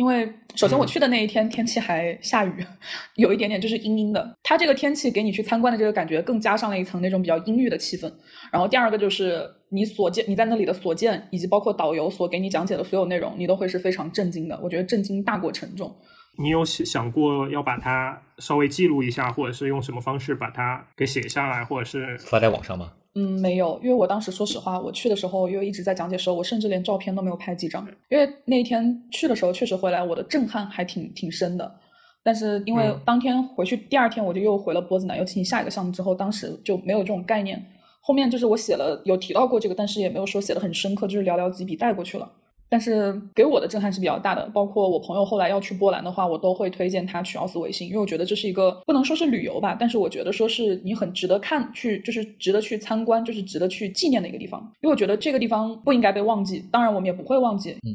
[0.00, 2.64] 因为首先我去的那一天天气还下雨，
[3.16, 4.34] 有一点点就是阴阴的。
[4.42, 8.10] 它这个天气给你去参观的这个感觉更加上了一层那种比较阴郁的气氛。
[8.50, 14.58] 然后第二个就是你所见你在那里的所见，以及包括导游所给你讲解的所有内容，你都会是非常震惊的。
[14.62, 15.94] 我觉得震惊大过沉重。
[16.38, 22.92] 你有想过要把它稍微记录一下，或者是用什么方式把它给写下来，或者是发在网上吗？
[23.16, 27.84] 嗯，没有，因为我当时说实话，我去的时候因为一直在讲解时候，我甚至连照片都没有拍几张。
[28.08, 31.80] 因为那一天去的时候，确实回来我的震撼还挺挺深的。
[32.22, 37.60] 但是因为当天回去，第二天我就又回了波子南，又进行下一个项目之后，当时就没有这种概念。
[38.00, 42.30] 后面就是我写了有提到过这个，但是也没有说写的很深刻，就是寥寥几笔带过去了。
[42.70, 54.60] 但是给我的震撼是比较大的，包括我朋友后来要去波兰的话，我都会推荐他去奥斯维辛，因为我觉得这是一个不能说是旅游吧，但是我觉得说是你很值得看去，就是值得去参观，就是值得去纪念的一个地方。
[54.82, 57.72] 因为我觉得这个地方不应该被忘记，当然我们也不会忘记。
[57.82, 57.90] 嗯，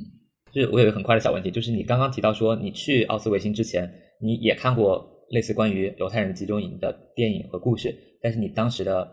[0.52, 3.90] 就是我有一个很快的小问题，就是你刚刚提到说你去奥斯维辛之前，
[4.22, 9.10] 你也看过类似关于犹太人集中营的电影和故事，但是你当时的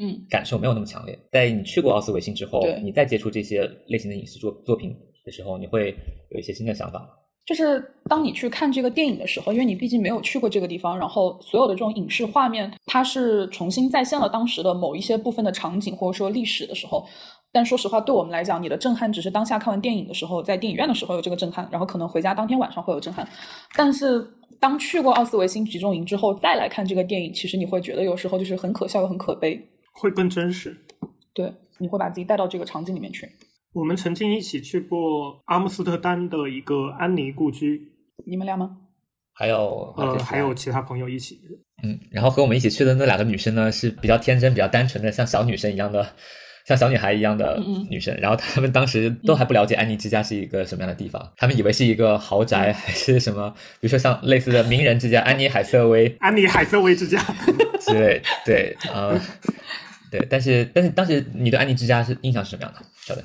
[0.00, 1.16] 嗯感受没有那么强烈。
[1.30, 5.94] 在你去过奥斯维辛之后对，你再接触这些类型的影视作作品的时候，你会
[6.30, 7.06] 有一些新的想法吗？
[7.46, 17.06] 就是当你去看这个电影的时候，因为你毕竟没有去过这个地方，然后所有的这种影视画面，它是重新再现了当时的某一些部分的场景或者说历史的时候。
[17.52, 23.28] 但说实话，对我们来讲，你的震撼只是当下看完电影的时候，在电影院的时候有这个震撼，然后可能回家当天晚上会有震撼。
[23.74, 24.24] 但是
[24.60, 29.60] 当去过奥斯维辛集中营之后，再来看这个电影，其实你会觉得有时候就是很可笑又很可悲。
[29.92, 30.76] 会更真实。
[31.32, 33.28] 对，你会把自己带到这个场景里面去。
[33.72, 37.92] 我们曾经一起去过阿姆斯特丹的一个安妮故居，
[38.26, 38.78] 你们俩吗？
[39.32, 41.40] 还有呃，还有其他朋友一起。
[41.82, 46.14] 嗯，然后和我们一起去的那两个女生呢，是比较天真、比较单纯的，像小女生一样的，
[46.64, 48.16] 像小女孩一样的女生。
[48.20, 57.18] 然后她们当时都还不了解安妮之家是一个什么样的地方，她们以为是一个豪宅还是什么，比如说像类似的名人之家，安妮海瑟薇 安妮海瑟薇之家，
[57.80, 58.20] 之类。
[58.44, 59.18] 对，呃，
[60.10, 62.78] 对，但是但是当时你对安妮之家是印象是什么样的？
[63.02, 63.24] 晓得？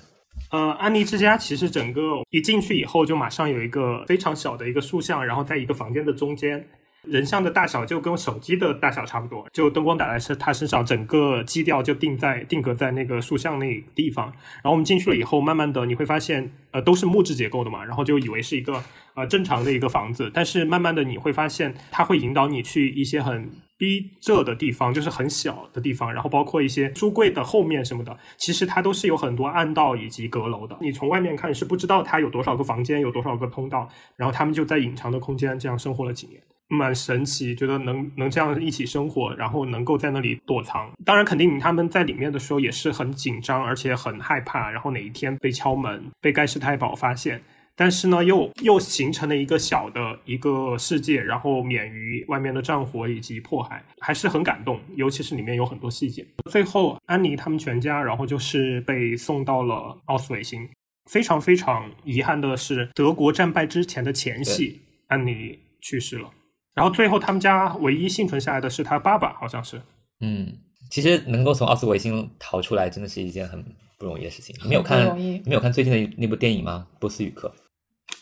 [0.51, 6.65] 呃，安妮之家其实整个一进去以后，就马上有一个非常小的一个塑像，然后在一个房间的中间，
[7.07, 14.25] 人像的大小就跟手机的大小差不多，就灯光打在身他身上，整个基调就定在定格在那个塑像那地方。
[14.27, 30.77] 然后我们进去了以后，慢慢的你会发现，呃，都是木质结构的嘛，然后就以为是一个呃正常的一个房子，但是慢慢的你会发现，它会引导你去一些很逼仄的地方，就是很小的地方，然后包括一些书柜的后面什么的，其实它都是有很多暗道以及阁楼的。
[30.81, 36.41] 你从外面看是不知道它有多少个房间，有多少个通道，然后他们就在隐藏的空间这样生活了几年。
[36.67, 40.91] 蛮神奇，觉得能能这样一起生活，然后能够在那里躲藏。
[41.05, 47.41] 当然，肯定他们在里面的时候也是很紧张，而且很害怕，然后哪一天被敲门，被盖世太保发现。
[47.77, 54.79] 但是呢，又又形成了一个小的一个世界，然后免于外面的战火以及迫害，还是很感动。
[54.95, 56.25] 尤其是里面有很多细节。
[56.49, 60.67] 最后，安妮他们全家，然后就是被送到了奥斯维辛。
[61.11, 66.31] 非常非常遗憾的是，德国战败之前的前夕，安妮去世了。
[66.75, 69.81] 然后最后他们家唯一幸存下来的是他爸爸，好像是。
[70.19, 70.53] 嗯，
[70.91, 73.63] 其实能够从奥斯维辛逃出来，真的是一件很
[73.97, 74.55] 不容易的事情。
[74.61, 76.85] 你没有看没有看最近的那部电影吗？
[76.99, 77.51] 《波斯语课》。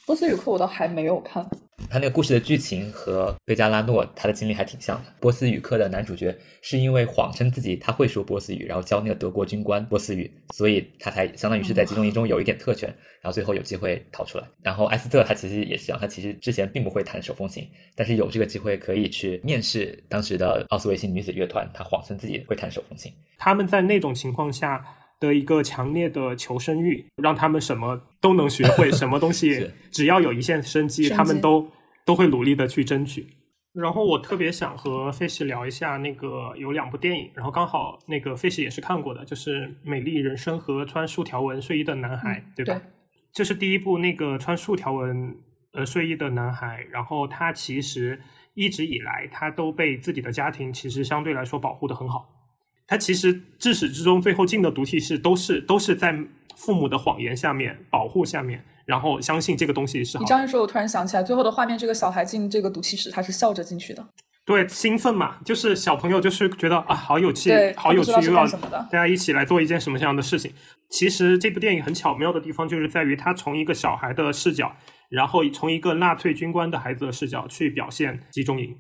[0.06, 1.44] 波斯语课我倒还没有看，
[1.90, 5.14] 他那个故事的剧情和贝加拉诺他的经历还挺像的。
[5.20, 12.90] 波斯语课的男主角是因为谎称自己他会说波斯语，然后教那个德国军官波斯语，所以他才相当于是在集中营中有一点特权，
[13.22, 14.44] 然后最后有机会逃出来。
[14.62, 23.14] 然后埃斯特他其实也是这样，他其实之前并不会弹手风琴，但是有这个机会可以去面试当时的奥斯维辛女子乐团，他谎称自己会弹手风琴。
[23.38, 24.84] 他们在那种情况下
[25.20, 31.70] 的一个强烈的求生欲，让他们什么都能学会， 什么东西只要有一线生机，他们都
[32.06, 33.28] 都会努力的去争取。
[33.74, 42.80] 然后我特别想和 Fish 聊一下那个有两部电影，然后刚好那个 Fish 也是看过的，就是《美丽人生》和《穿竖条纹睡衣的男孩》，对吧？
[43.34, 45.36] 这是第一部那个穿竖条纹
[45.72, 48.22] 呃睡衣的男孩，然后他其实
[48.54, 52.30] 一直以来他都被自己的家庭其实相对来说保护的很好。
[52.88, 56.18] 他其实至始至终最后进的毒气室都是都是在
[56.56, 60.24] 父母的谎言下面保护下面，然后相信这个东西是好。
[60.24, 64.06] 你这样一说，我突然想起来，最后的画面，这个小孩进这个毒气室，他是笑着进去的。
[64.46, 70.52] 对，兴奋嘛，就是小朋友就是觉得啊，好有趣，好有趣，又要干什么的大家一起来做一件什么样的事情。
[70.90, 74.76] 其实这部电影很巧妙的地方，就是在于他从一个小孩的视角，
[75.10, 78.78] 然后从一个纳粹军官的孩子的视角去表现集中营。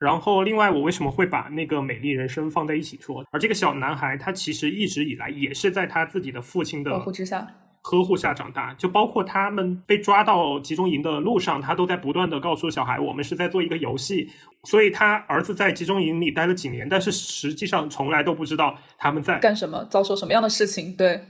[0.00, 3.22] 然后，另外，我为什么会把那个美丽人生放在一起说？
[3.30, 7.46] 而这个小男孩，他其实一直以来也是在他自己的父亲的呵护之下，
[7.82, 14.30] 呵护下长大，就包括他们被抓到集中营的路上，他都在不断的告诉小孩，我们是在做一个游戏。
[14.64, 20.96] 所以他儿子在集中营里待了几年，但是实际上从来都不知道他们在干什么，遭受什么样的事情。
[20.96, 21.20] 对，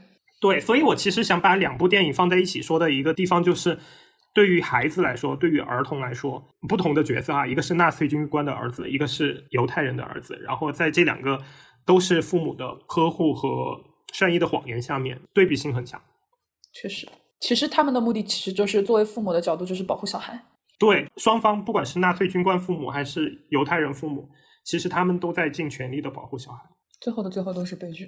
[0.41, 3.79] 对，所以我其实想把两部电影放在一起说的一个地方，就是
[4.33, 11.39] 对于孩子来说，对于儿童来说，不同的角色啊，一个是纳粹军官的儿子，一个是犹太人的儿子，然后在这两个
[11.85, 13.81] 都是父母的呵护和
[14.13, 16.01] 善意的谎言下面，对比性很强。
[16.73, 17.09] 确实，
[17.41, 20.41] 其实他们的目的其实就是作为父母的角度，就是保护小孩。
[20.79, 24.31] 对双方，不管是纳粹军官父母还是犹太人父母，
[24.65, 26.63] 其实他们都在尽全力的保护小孩。
[27.01, 28.07] 最后的最后都是悲剧。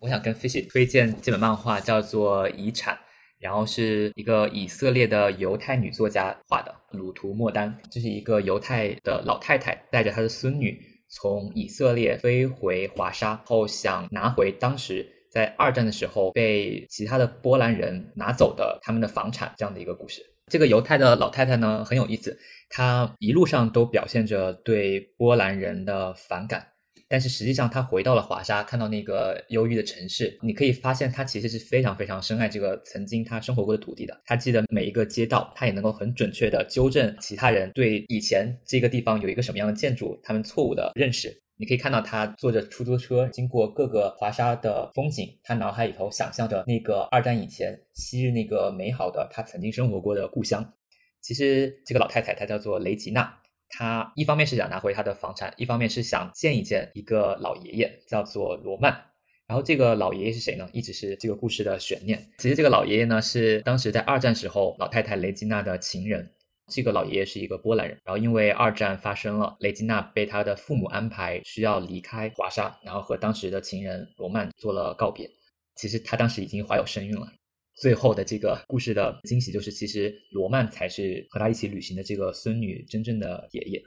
[0.00, 2.94] 我想跟 Fishy 推荐这本漫画，叫做《遗产》，
[3.44, 7.78] 然后是一个以色列的犹太女作家画的，鲁图莫丹。
[7.90, 10.80] 这是一个犹太的老太太带着她的孙女
[11.10, 20.22] 从以色列飞回华沙后，想拿回当时在二战的时候被其他的波兰人拿走的他们的房产这样的一个故事。
[20.50, 22.38] 这个犹太的老太太呢很有意思，
[22.70, 26.66] 她一路上都表现着对波兰人的反感。
[27.08, 34.20] 但是实际上，他回到了华沙，看到那个忧郁的城市，你可以发现他其实是非常非常深爱这个曾经他生活过的土地的。
[34.24, 41.32] 他记得每一个街道，他也能够很准确的纠正其他人对以前这个地方有一个什么样的建筑他们错误的认识。
[41.56, 50.72] 你可以看到他坐着出租车经过各个华沙的风景，他脑海里头想象着那个二战以前昔日那个美好的他曾经生活过的故乡。
[51.20, 53.38] 其实这个老太太她叫做雷吉娜。
[53.76, 58.92] 他一方面是想拿回他的房产，一方面是想见一见一个老爷爷，叫做罗曼。
[59.46, 60.68] 然后这个老爷爷是谁呢？
[60.72, 62.18] 一直是这个故事的悬念。
[62.38, 66.30] 其实这个老爷爷呢，是当时在二战时候老太太雷吉娜的情人。
[66.72, 67.98] 这个老爷爷是一个波兰人。
[68.04, 75.28] 然后因为二战发生了，雷吉娜被他的父母安排需要离开华沙，然后和当时的情人罗曼做了告别。
[75.76, 77.26] 其实他当时已经怀有身孕了。
[77.74, 83.82] 最后的这个故事的惊喜就是，其实罗曼才是和他一起旅行的这个孙女真正的爷爷，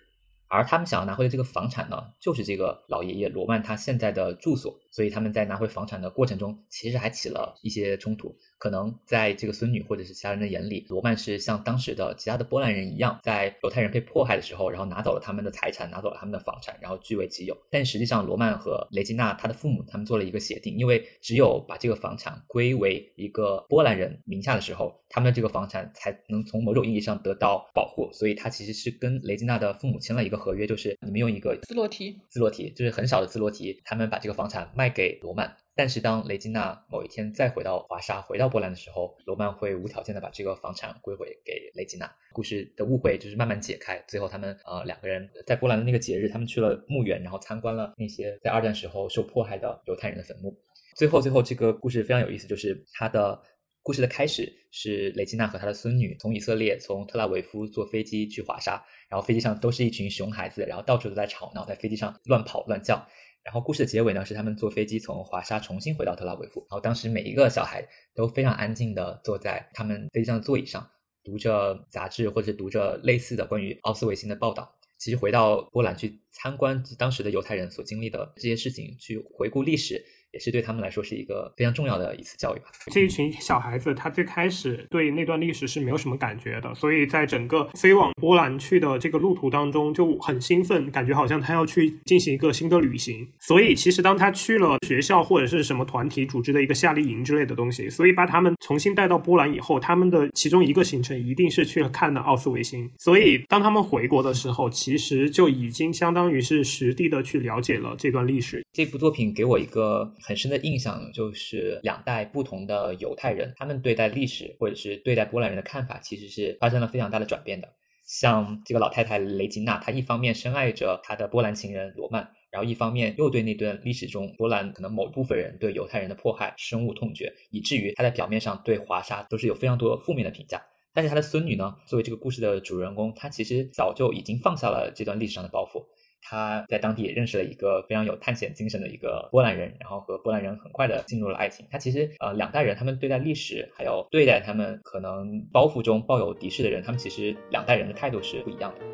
[0.50, 8.36] 而他们想要拿回的这个房产呢，就是这个老爷爷罗曼他现在的住所，所以他们在拿回房产的过程中，其实还起了一些冲突。
[8.58, 17.56] 可能在这个孙女或者是其他人的眼里，罗曼是像当时的其他的波兰人一样，在犹太人被迫害的时候，然后拿走了他们的财产，拿走了他们的房产，然后据为己有。
[17.70, 28.10] 但实际上，罗曼和雷吉娜他的父母他们做了一个协定，因为只有把这个房产归为一个波兰人名下的时候，他们的这个房产才能从某种意义上得到保护。
[28.12, 35.56] 所以，他其实是跟雷吉娜的父母签了一个合约，就是你们用一个自落提，自落提就是很少的自落提，他们把这个房产卖给罗曼。
[35.78, 42.12] 但是当雷吉娜某一天再回到华沙，回到波兰的时候，罗曼会无条件的把这个房产归回给雷吉娜。
[42.34, 50.58] 故事的误会就是慢慢解开，最后他们呃两个人在波兰的那个节日，他们去了墓园，然后参观了那些在二战时候受迫害的犹太人的坟墓。
[50.96, 53.40] 最后，最后这个故事非常有意思，就是他的
[53.84, 63.08] 故事的开始是雷吉娜和他的孙女从以色列从特拉维夫坐飞机去华沙，然后飞机上都是一群熊孩子，然后到处都在吵闹，在飞机上乱跑乱叫。
[63.48, 66.60] 然后故事的结尾呢，是他们坐飞机从华沙重新回到特拉维夫。
[66.70, 67.82] 然后当时每一个小孩
[68.14, 70.86] 都非常安静的坐在他们飞机上的座椅上，
[71.24, 74.70] 读着杂志或者读着类似的关于奥斯维辛的报道。
[74.98, 80.04] 其实回到波兰去参观当时的犹太人所经历的这些事情，去回顾历史。
[80.38, 82.66] 也是对他们来说是一个非常重要的一次教育吧。
[82.92, 93.28] 这一群小孩子，他最开始对那段历史是没有什么感觉的，所以在整个飞往波兰去的这个路途当中就很兴奋，感觉好像他要去进行一个新的旅行。
[93.40, 102.88] 所以其实当他去了学校或者是什么团体组织的一个夏令营之类的东西，所以把他们重新带到波兰以后，他们的其中一个行程一定是去了看了奥斯维辛。
[103.00, 108.64] 所以当他们回国的时候，其实就已经相当于是实地的去了解了这段历史。
[108.72, 110.14] 这部作品给我一个。
[110.28, 117.74] 很深的印象就是两代不同的犹太人，他们对待历史或者是对待波兰人的看法，其实是发生了非常大的转变的。
[118.06, 130.62] 像这个老太太雷吉娜，她一方面深爱着她的波兰情人罗曼，然后一方面又对那段历史中波兰可能某部分人对犹太人的迫害深恶痛绝，以至于她在表面上对华沙都是有非常多负面的评价。
[130.94, 135.86] 但是她的孙女呢，作为这个故事的主人公，她其实早就已经放下了这段历史上的包袱。
[136.22, 141.66] 他在当地也认识了一个非常有探险精神的一个波兰人，然后和波兰人很快的进入了爱情。
[141.72, 148.86] 他其实呃两代人，他们对待历史，还有对待他们可能包袱中抱有敌视的人，他们其实两代人的态度是不一样的。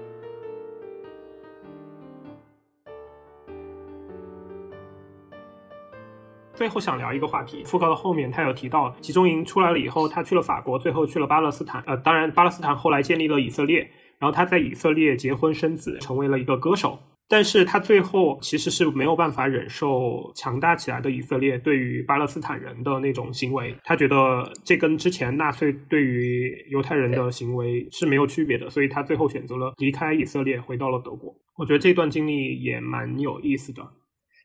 [6.53, 11.83] 最后想聊一个话题，讣告的后面他有提到集中营出来了以后，他去了法国，最后去了巴勒斯坦。
[11.87, 13.89] 呃，当然巴勒斯坦后来建立了以色列。
[14.19, 16.97] 然后他在以色列结婚生子，成为了一个歌手。
[17.33, 23.75] 但是他最后其实是没有办法忍受强大起来的以色列对于巴勒斯坦人的那种行为。
[23.83, 31.35] 他觉得这跟之前纳粹对于犹太人的行为是没有区别的，所以他最后选择了离开以色列，回到了德国。
[31.57, 33.81] 我觉得这段经历也蛮有意思的。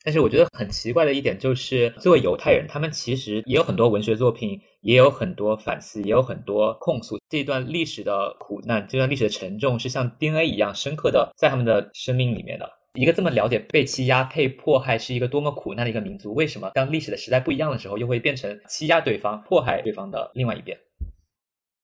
[0.03, 7.19] 但是我觉得很奇怪的一点就是，作为犹太人，他们其实也有很多文学作品，也有很多反思，也有很多控诉。
[7.29, 12.78] 这段历史的苦难，这段历史的沉重，是像 DNA 一样深刻的在他们的生命里面的。
[12.99, 20.77] 一个这么了解被欺压、被迫害是一个多么苦难的一个民族，为什么当历史的时代不一样的时候，又会变成欺压对方、迫害对方的另外一边？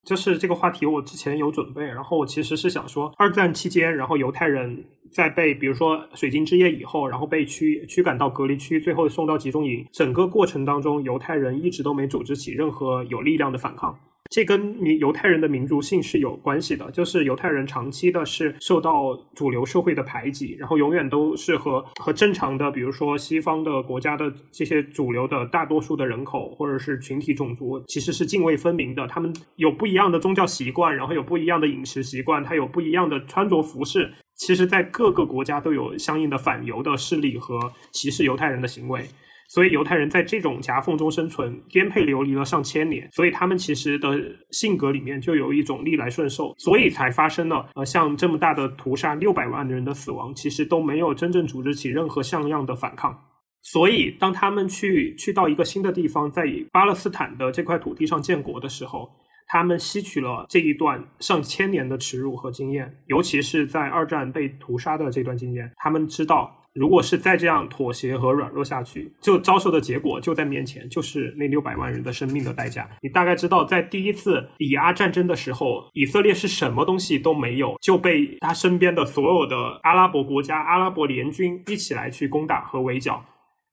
[0.04, 13.96] 就是这个话题，我之前有准备，然后我其实是想说，二战期间，然后犹太人在被比如说水晶之夜以后，然后被驱驱赶到隔离区，最后送到集中营，整个过程当中，犹太人一直都没组织起任何有力量的反抗。
[14.34, 29.06] 这跟民犹太人的民族性是有关系的，就是犹太人长期的是受到主流社会的排挤，然后永远都是和和正常的，比如说西方的国家的这些主流的大多数的人口或者是群体种族，其实是泾渭分明的。
[29.06, 34.12] 他们有不一样的宗教习惯，然后有不一样的饮食习惯，他有不一样的穿着服饰。
[34.34, 39.06] 其实，在各个国家都有相应的反犹的势力和歧视犹太人的行为。
[39.48, 44.18] 所以犹太人在这种夹缝中生存，颠沛流离了上千年，所以他们其实的
[44.50, 53.16] 性格里面就有一种逆来顺受，所以才发生了呃像这么大的屠杀六百万人的死亡，其实都没有真正组织起任何像样的反抗。
[53.62, 59.08] 所以当他们去去到一个新的地方，在巴勒斯坦的这块土地上建国的时候，
[59.46, 66.63] 他们吸取了这一段上千年的耻辱和经验，尤其是在二战被屠杀的这段经验，他们知道。
[66.74, 72.88] 如果是再这样妥协和软弱下去，就遭受的结果就在面前，就是那六百万人的生命的代价。
[73.00, 83.24] 你大概知道，在第一次以阿战争的时候，以色列是什么东西都没有，就被他身边的所有的阿拉伯国家、阿拉伯联军一起来去攻打和围剿。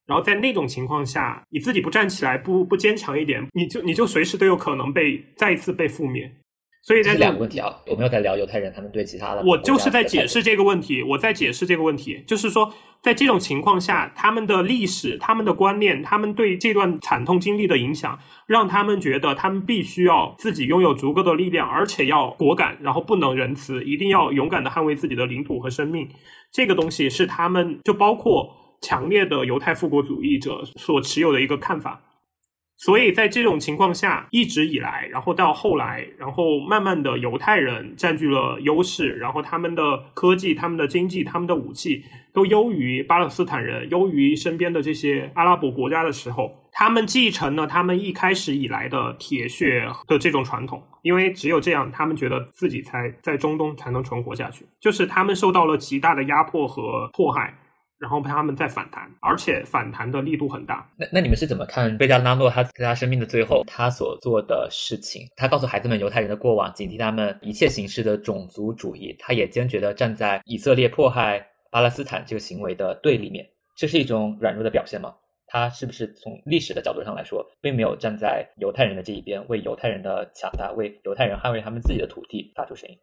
[0.06, 6.30] 然后在那种情况下，你自己不站起来，不不坚强一点，你就你就随时都有可能被再一次被覆灭。
[6.84, 9.43] 所以，这两个问题啊，我没有在聊犹太人他们对其他的。
[9.45, 12.73] 我就是在解释这个问题，我在解释这个问题，就是说，
[13.03, 18.17] 在这种情况下，他们的历史、他们的观念、他们对这段惨痛经历的影响，
[18.47, 26.09] 让他们觉得他们必须要自己拥有足够的力量，而且要果敢，然后不能仁慈，一定要勇敢的捍卫自己的领土和生命。
[26.51, 28.51] 这个东西是他们，就包括
[28.82, 32.01] 强烈的犹太复国主义者所持有的一个看法。
[32.84, 42.03] 所以在这种情况下，一直以来，然后到后来，然后慢慢的，犹太人占据了优势，然后他们的科技、他们的经济、他们的武器
[42.34, 57.53] 都优于巴勒斯坦人，优于身边的这些阿拉伯国家的时候，他们继承了他们一开始以来的铁血的这种传统，因为只有这样，他们觉得自己才在中东才能存活下去，就是他们受到了极大的压迫和迫害。
[58.02, 60.89] 然后他们再反弹，而且反弹的力度很大。
[60.97, 65.28] 那那你们是怎么看贝加拉诺他在他生命的最后他所做的事情？
[65.36, 69.16] 他告诉孩子们犹太人的过往，警惕他们一切形式的种族主义。
[69.20, 73.47] 他也坚决的站在以色列迫害巴勒斯坦这个行为的对立面。
[73.78, 75.14] 这是一种软弱的表现吗？
[75.45, 82.97] 他是不是从历史的角度上来说，并没有站在犹太人的这一边，为犹太人的强大，为犹太人捍卫他们自己的土地发出声音？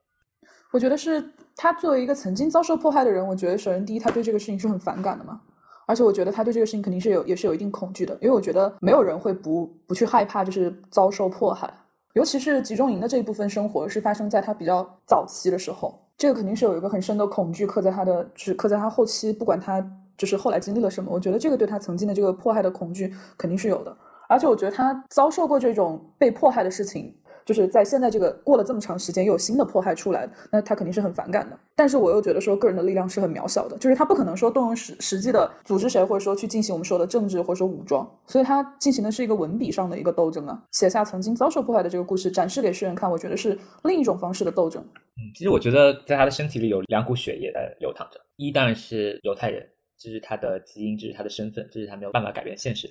[0.70, 1.24] 我觉得是
[1.56, 5.40] 他作为一个曾经遭受迫害的人，我觉得首先第一，他对这个事情是很反感的嘛，
[5.86, 11.72] 而且我觉得他对这个事情肯定是有也是有一定恐惧的，因为我觉得没有人会不不去害怕，就是遭受迫害，
[12.12, 19.82] 尤其是集中营的这一部分生活是发生在他比较早期的时候，这个肯定是有一个很深的恐惧刻在他的，就是刻在他后期，不管他
[20.18, 23.96] 就是后来经历了什么，我觉得这个对他曾经的这个迫害的恐惧肯定是有的，
[24.28, 27.14] 而且我觉得他遭受过这种被迫害的事情。
[27.49, 31.59] 就是在现在这个过了这么长时间，又有新的迫害出来，那他肯定是很反感的。
[31.74, 44.84] 但是我又觉得说，个人的力量是很渺小的，就是他不可能说动用实实际的组织谁，或者说去进行我们说的政治或者说武装，所以他进行的是一个文笔上的一个斗争啊，写下曾经遭受迫害的这个故事，展示给世人看，我觉得是另一种方式的斗争。
[45.16, 49.66] 嗯，其实我觉得在他的身体里有两股血液在流淌着，一当然是犹太人，
[49.99, 52.86] 这是他的基因，这是他的身份，这是他没有办法改变现实。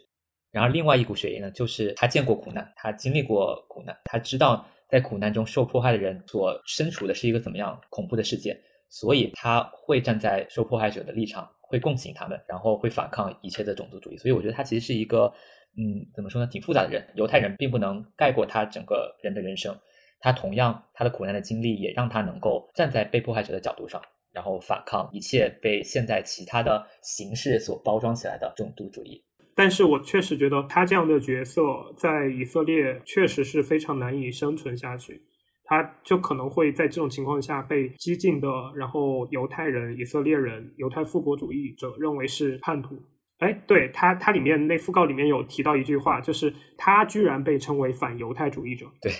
[0.52, 8.58] 然后另外一股血液呢，就是他见过苦难，他经历过苦难，他知道在苦难中受迫害的人所身处的是一个怎么样恐怖的世界，
[8.90, 14.18] 所以他会站在受迫害者的立场，会共情他们，然后会反抗一切的种族主义。
[14.18, 15.32] 所以我觉得他其实是一个，
[15.78, 17.06] 嗯，怎么说呢，挺复杂的人。
[17.16, 19.78] 犹太人并不能盖过他整个人的人生，
[20.22, 29.22] 他同样他的苦难的经历也让他能够站在被迫害者的角度上，然后反抗一切被现在其他的形式所包装起来的种族主义。
[29.58, 31.64] 但是我确实觉得他这样的角色
[31.98, 35.20] 在以色列确实是非常难以生存下去，
[35.64, 43.02] 他就可能会在这种情况下被激进的，然后犹太人、以色列人、犹太复国主义者认为是叛徒。
[43.40, 48.86] 哎，对他，他里面那讣告里面有提到一句话，就是他居然被称为反犹太主义者。
[49.02, 49.12] 对，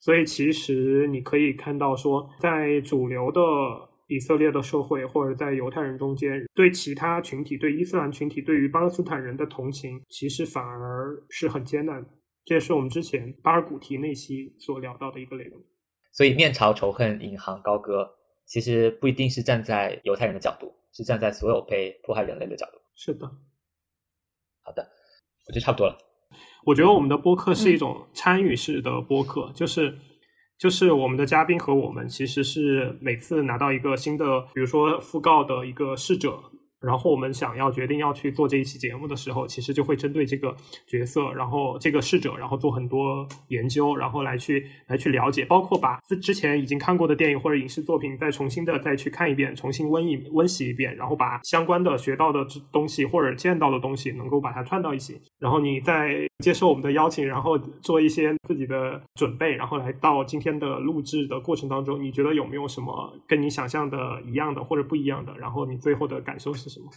[0.00, 3.40] 所以其实你可以看到说，在主流的。
[4.08, 12.08] 以色列的社会，或者在犹太人中间，对其他群体、对伊斯兰群体、对于巴勒斯坦人的同情，其实反而是很艰难的。
[12.44, 15.60] 这也是我们之前巴尔古提那期所聊到的一个内容。
[16.12, 18.08] 所以，面朝仇恨，引吭高歌，
[18.44, 22.78] 其实不一定是站在犹太人的角度，是站在所有被迫害人类的角度。
[22.94, 23.26] 是的。
[24.62, 24.88] 好的，
[25.46, 25.98] 我觉得差不多了。
[26.64, 29.98] 我觉得我们的播客是一种参与式的播客，就是。
[30.58, 36.40] 就是我们的嘉宾和我们其实是每次拿到一个新的，比如说讣告的一个逝者，
[36.86, 40.56] 然后我们想要决定要去做这一期节目的时候，其实就会针对这个
[40.86, 65.36] 角色，然后这个逝者，然后做很多研究，然后来去来去了解，包括把之之前已经看过的电影或者影视作品再重新的再去看一遍，重新温一温习一遍，然后把相关的学到的东西或者见到的东西能够把它串到一起，然后你再接受我们的邀请，然后做一些自己的准备，然后来到今天的录制的过程当中，你觉得有没有什么跟你想象的一样的或者不一样的？
[65.38, 66.90] 然后你最后的感受是什什么？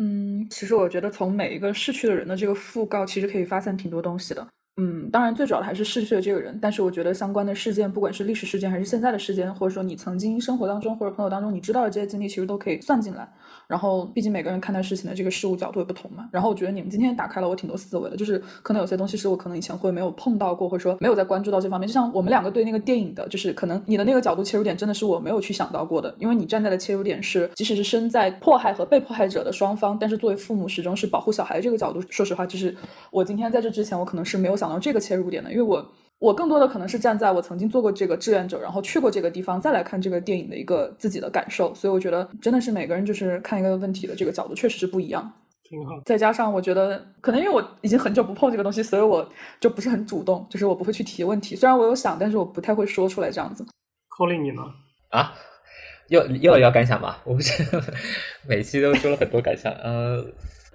[0.00, 4.46] 嗯，其实我觉得从每一个逝去的人的这个讣告，其实可以发散挺多东西的。
[4.80, 13.28] 嗯，当然最主要的还是逝去的这个人，但是我觉得相关的事件，不管是历史事件还是现在的事件，或者说你曾经生活当中或者朋友当中你知道的这些经历，其实都可以算进来。
[13.68, 16.26] 然后，毕竟每个人看待事情的这个事物角度也不同嘛。
[16.32, 21.86] 然后我觉得你们今天打开了我挺多思维的，就是可能有些东西是我可能以前会没有碰到过，或者说没有在关注到这方面。
[21.86, 32.00] 就像我们两个对那个电影的，就是可能你的那个角度切入点真的是我没有去想到过的，因为你站在的切入点是，即使是身在迫害和被迫害者的双方，但是作为父母始终是保护小孩这个角度。
[32.08, 32.74] 说实话，就是
[33.10, 35.86] 我今天在这之前，我可能是没有想到这个切入点的，因为我。
[36.18, 41.72] 我更多的可能是站在我曾经做过这个志愿者，然后去过这个地方，再来看这个电影的一个自己的感受。
[41.74, 45.32] 所以我觉得真的是每个人就是看一个问题的这个角度确实是不一样。
[45.62, 46.00] 挺好。
[46.04, 49.28] 再加上我觉得可能因为我已经很久不碰这个东西，所以我
[49.60, 51.54] 就不是很主动，就是我不会去提问题。
[51.54, 53.64] 虽然我有想，但是我不太会说出来这样子。
[54.18, 54.62] Colin 你呢？
[55.10, 55.32] 啊，
[56.08, 57.22] 又又要感想吧？
[57.24, 57.62] 我不是
[58.48, 60.24] 每期都说了很多感想，呃，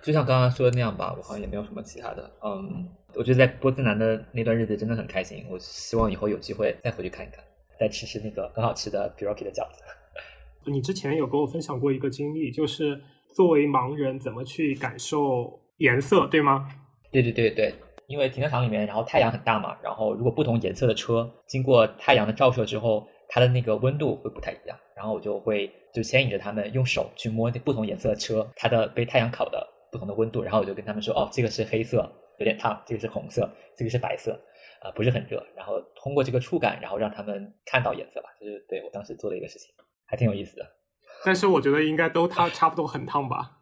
[0.01, 2.87] 就像刚刚说的那样吧，我好像也没有什么其他的，嗯。
[3.15, 7.43] 我觉得在波兹南的那段日子真的很开心，我希望以后有机会再回去看一看，
[7.79, 9.83] 再吃吃那个很好吃的 p i r o k i 的饺子。
[10.65, 12.99] 你之前有跟我分享过一个经历，就是
[13.35, 16.67] 作为盲人怎么去感受颜色，对吗？
[17.11, 17.75] 对对对对，
[18.07, 32.09] 因为停车场里面，然后太阳很大嘛，然后如果不同颜色的车经过太阳的照射之后，它的那个温度会不太一样，然后我就会就牵引着他们用手去摸那不同颜色的车，它的被太阳烤的不同的温度，然后我就跟他们说，哦，这个是黑色。
[32.43, 34.37] 有点烫，这个是红色，这个是白色，
[34.81, 35.41] 啊，不是很热。
[35.55, 39.73] 然后通过这个触感，然后让他们看到颜色吧，就是对我当时做的一个事情，
[40.05, 40.65] 还挺有意思的。
[41.23, 43.59] 但是我觉得应该都它差不多很烫吧？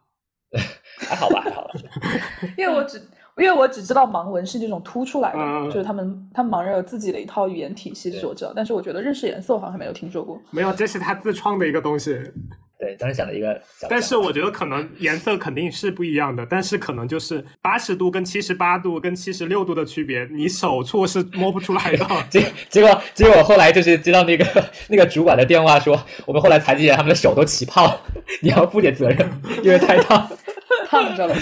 [0.98, 1.70] 还好吧，还好。
[2.58, 2.98] 因为我只
[3.38, 8.52] 因为我只知道盲文是这种凸出来的，就是他们他们盲人有自己的一套语言体系，是我知道。
[8.56, 10.42] 但是我觉得认识颜色，我好像还没有听说过。
[10.50, 12.20] 没有，这是他自创的一个东西。
[12.82, 22.08] 对，当时想了一个，但是我觉得可能颜色肯定是不一样的，但是可能就是八十度跟七十八度跟七十六度的区别，你手触是摸不出来的。
[22.28, 24.44] 结结果结果我后来就是接到那个
[24.90, 28.02] 那个主管的电话说，我们后来残疾人他们的手都起泡，
[28.42, 29.30] 你要负点责任，
[29.62, 30.28] 因为太烫，
[30.90, 31.36] 烫着了。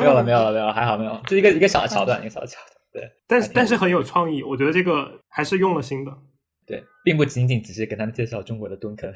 [0.00, 3.04] 没有了没有了没有了，还好没有，就一个一个小的桥段，一个小的桥段。
[3.04, 6.12] 对，但是但是很有创意，我觉得这个还是用了心的。
[6.66, 9.12] 对，并不仅仅只是给他们介绍中国的蹲坑。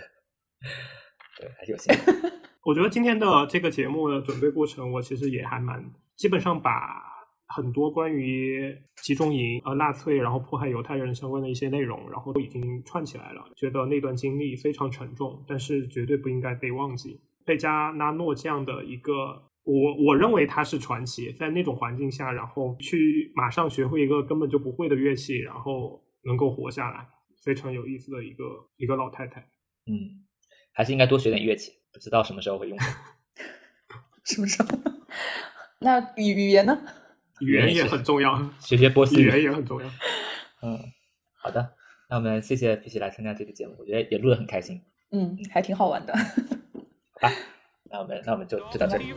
[1.41, 1.93] 对，还是有些。
[2.63, 5.83] 我觉得今天的这个节目的准备过程，我其实也还蛮
[6.17, 7.03] 基本上把
[7.47, 13.43] 很多关于集中营、呃纳粹，然后迫害犹太人相关的一些内容，然后都已经串起来了。
[13.57, 17.19] 觉得那段经历非常沉重，但是绝对不应该被忘记。
[17.47, 19.13] 贝加拉诺这样的一个，
[19.65, 27.09] 我我认为他是传奇，在那种环境下，然后去马上学会一个根本就不会的乐器，然后能够活下来，
[27.43, 28.45] 非常有意思的一个
[28.77, 29.41] 一个老太太。
[29.87, 30.29] 嗯。
[30.81, 32.79] 还是应该多学点乐器，不知道什么时候会用。
[34.25, 34.69] 什么时候？
[35.81, 36.81] 那语语言呢？
[37.41, 39.87] 语言也很重要，学学波斯语言也很重要。
[40.63, 40.79] 嗯，
[41.37, 41.75] 好的，
[42.09, 44.81] 那我们谢谢皮皮来参加这个节目，我觉得也录的很开心。
[45.11, 46.17] 嗯，还挺好玩的。
[46.17, 47.31] 好吧，
[47.91, 49.13] 那我们那我们就就到这里。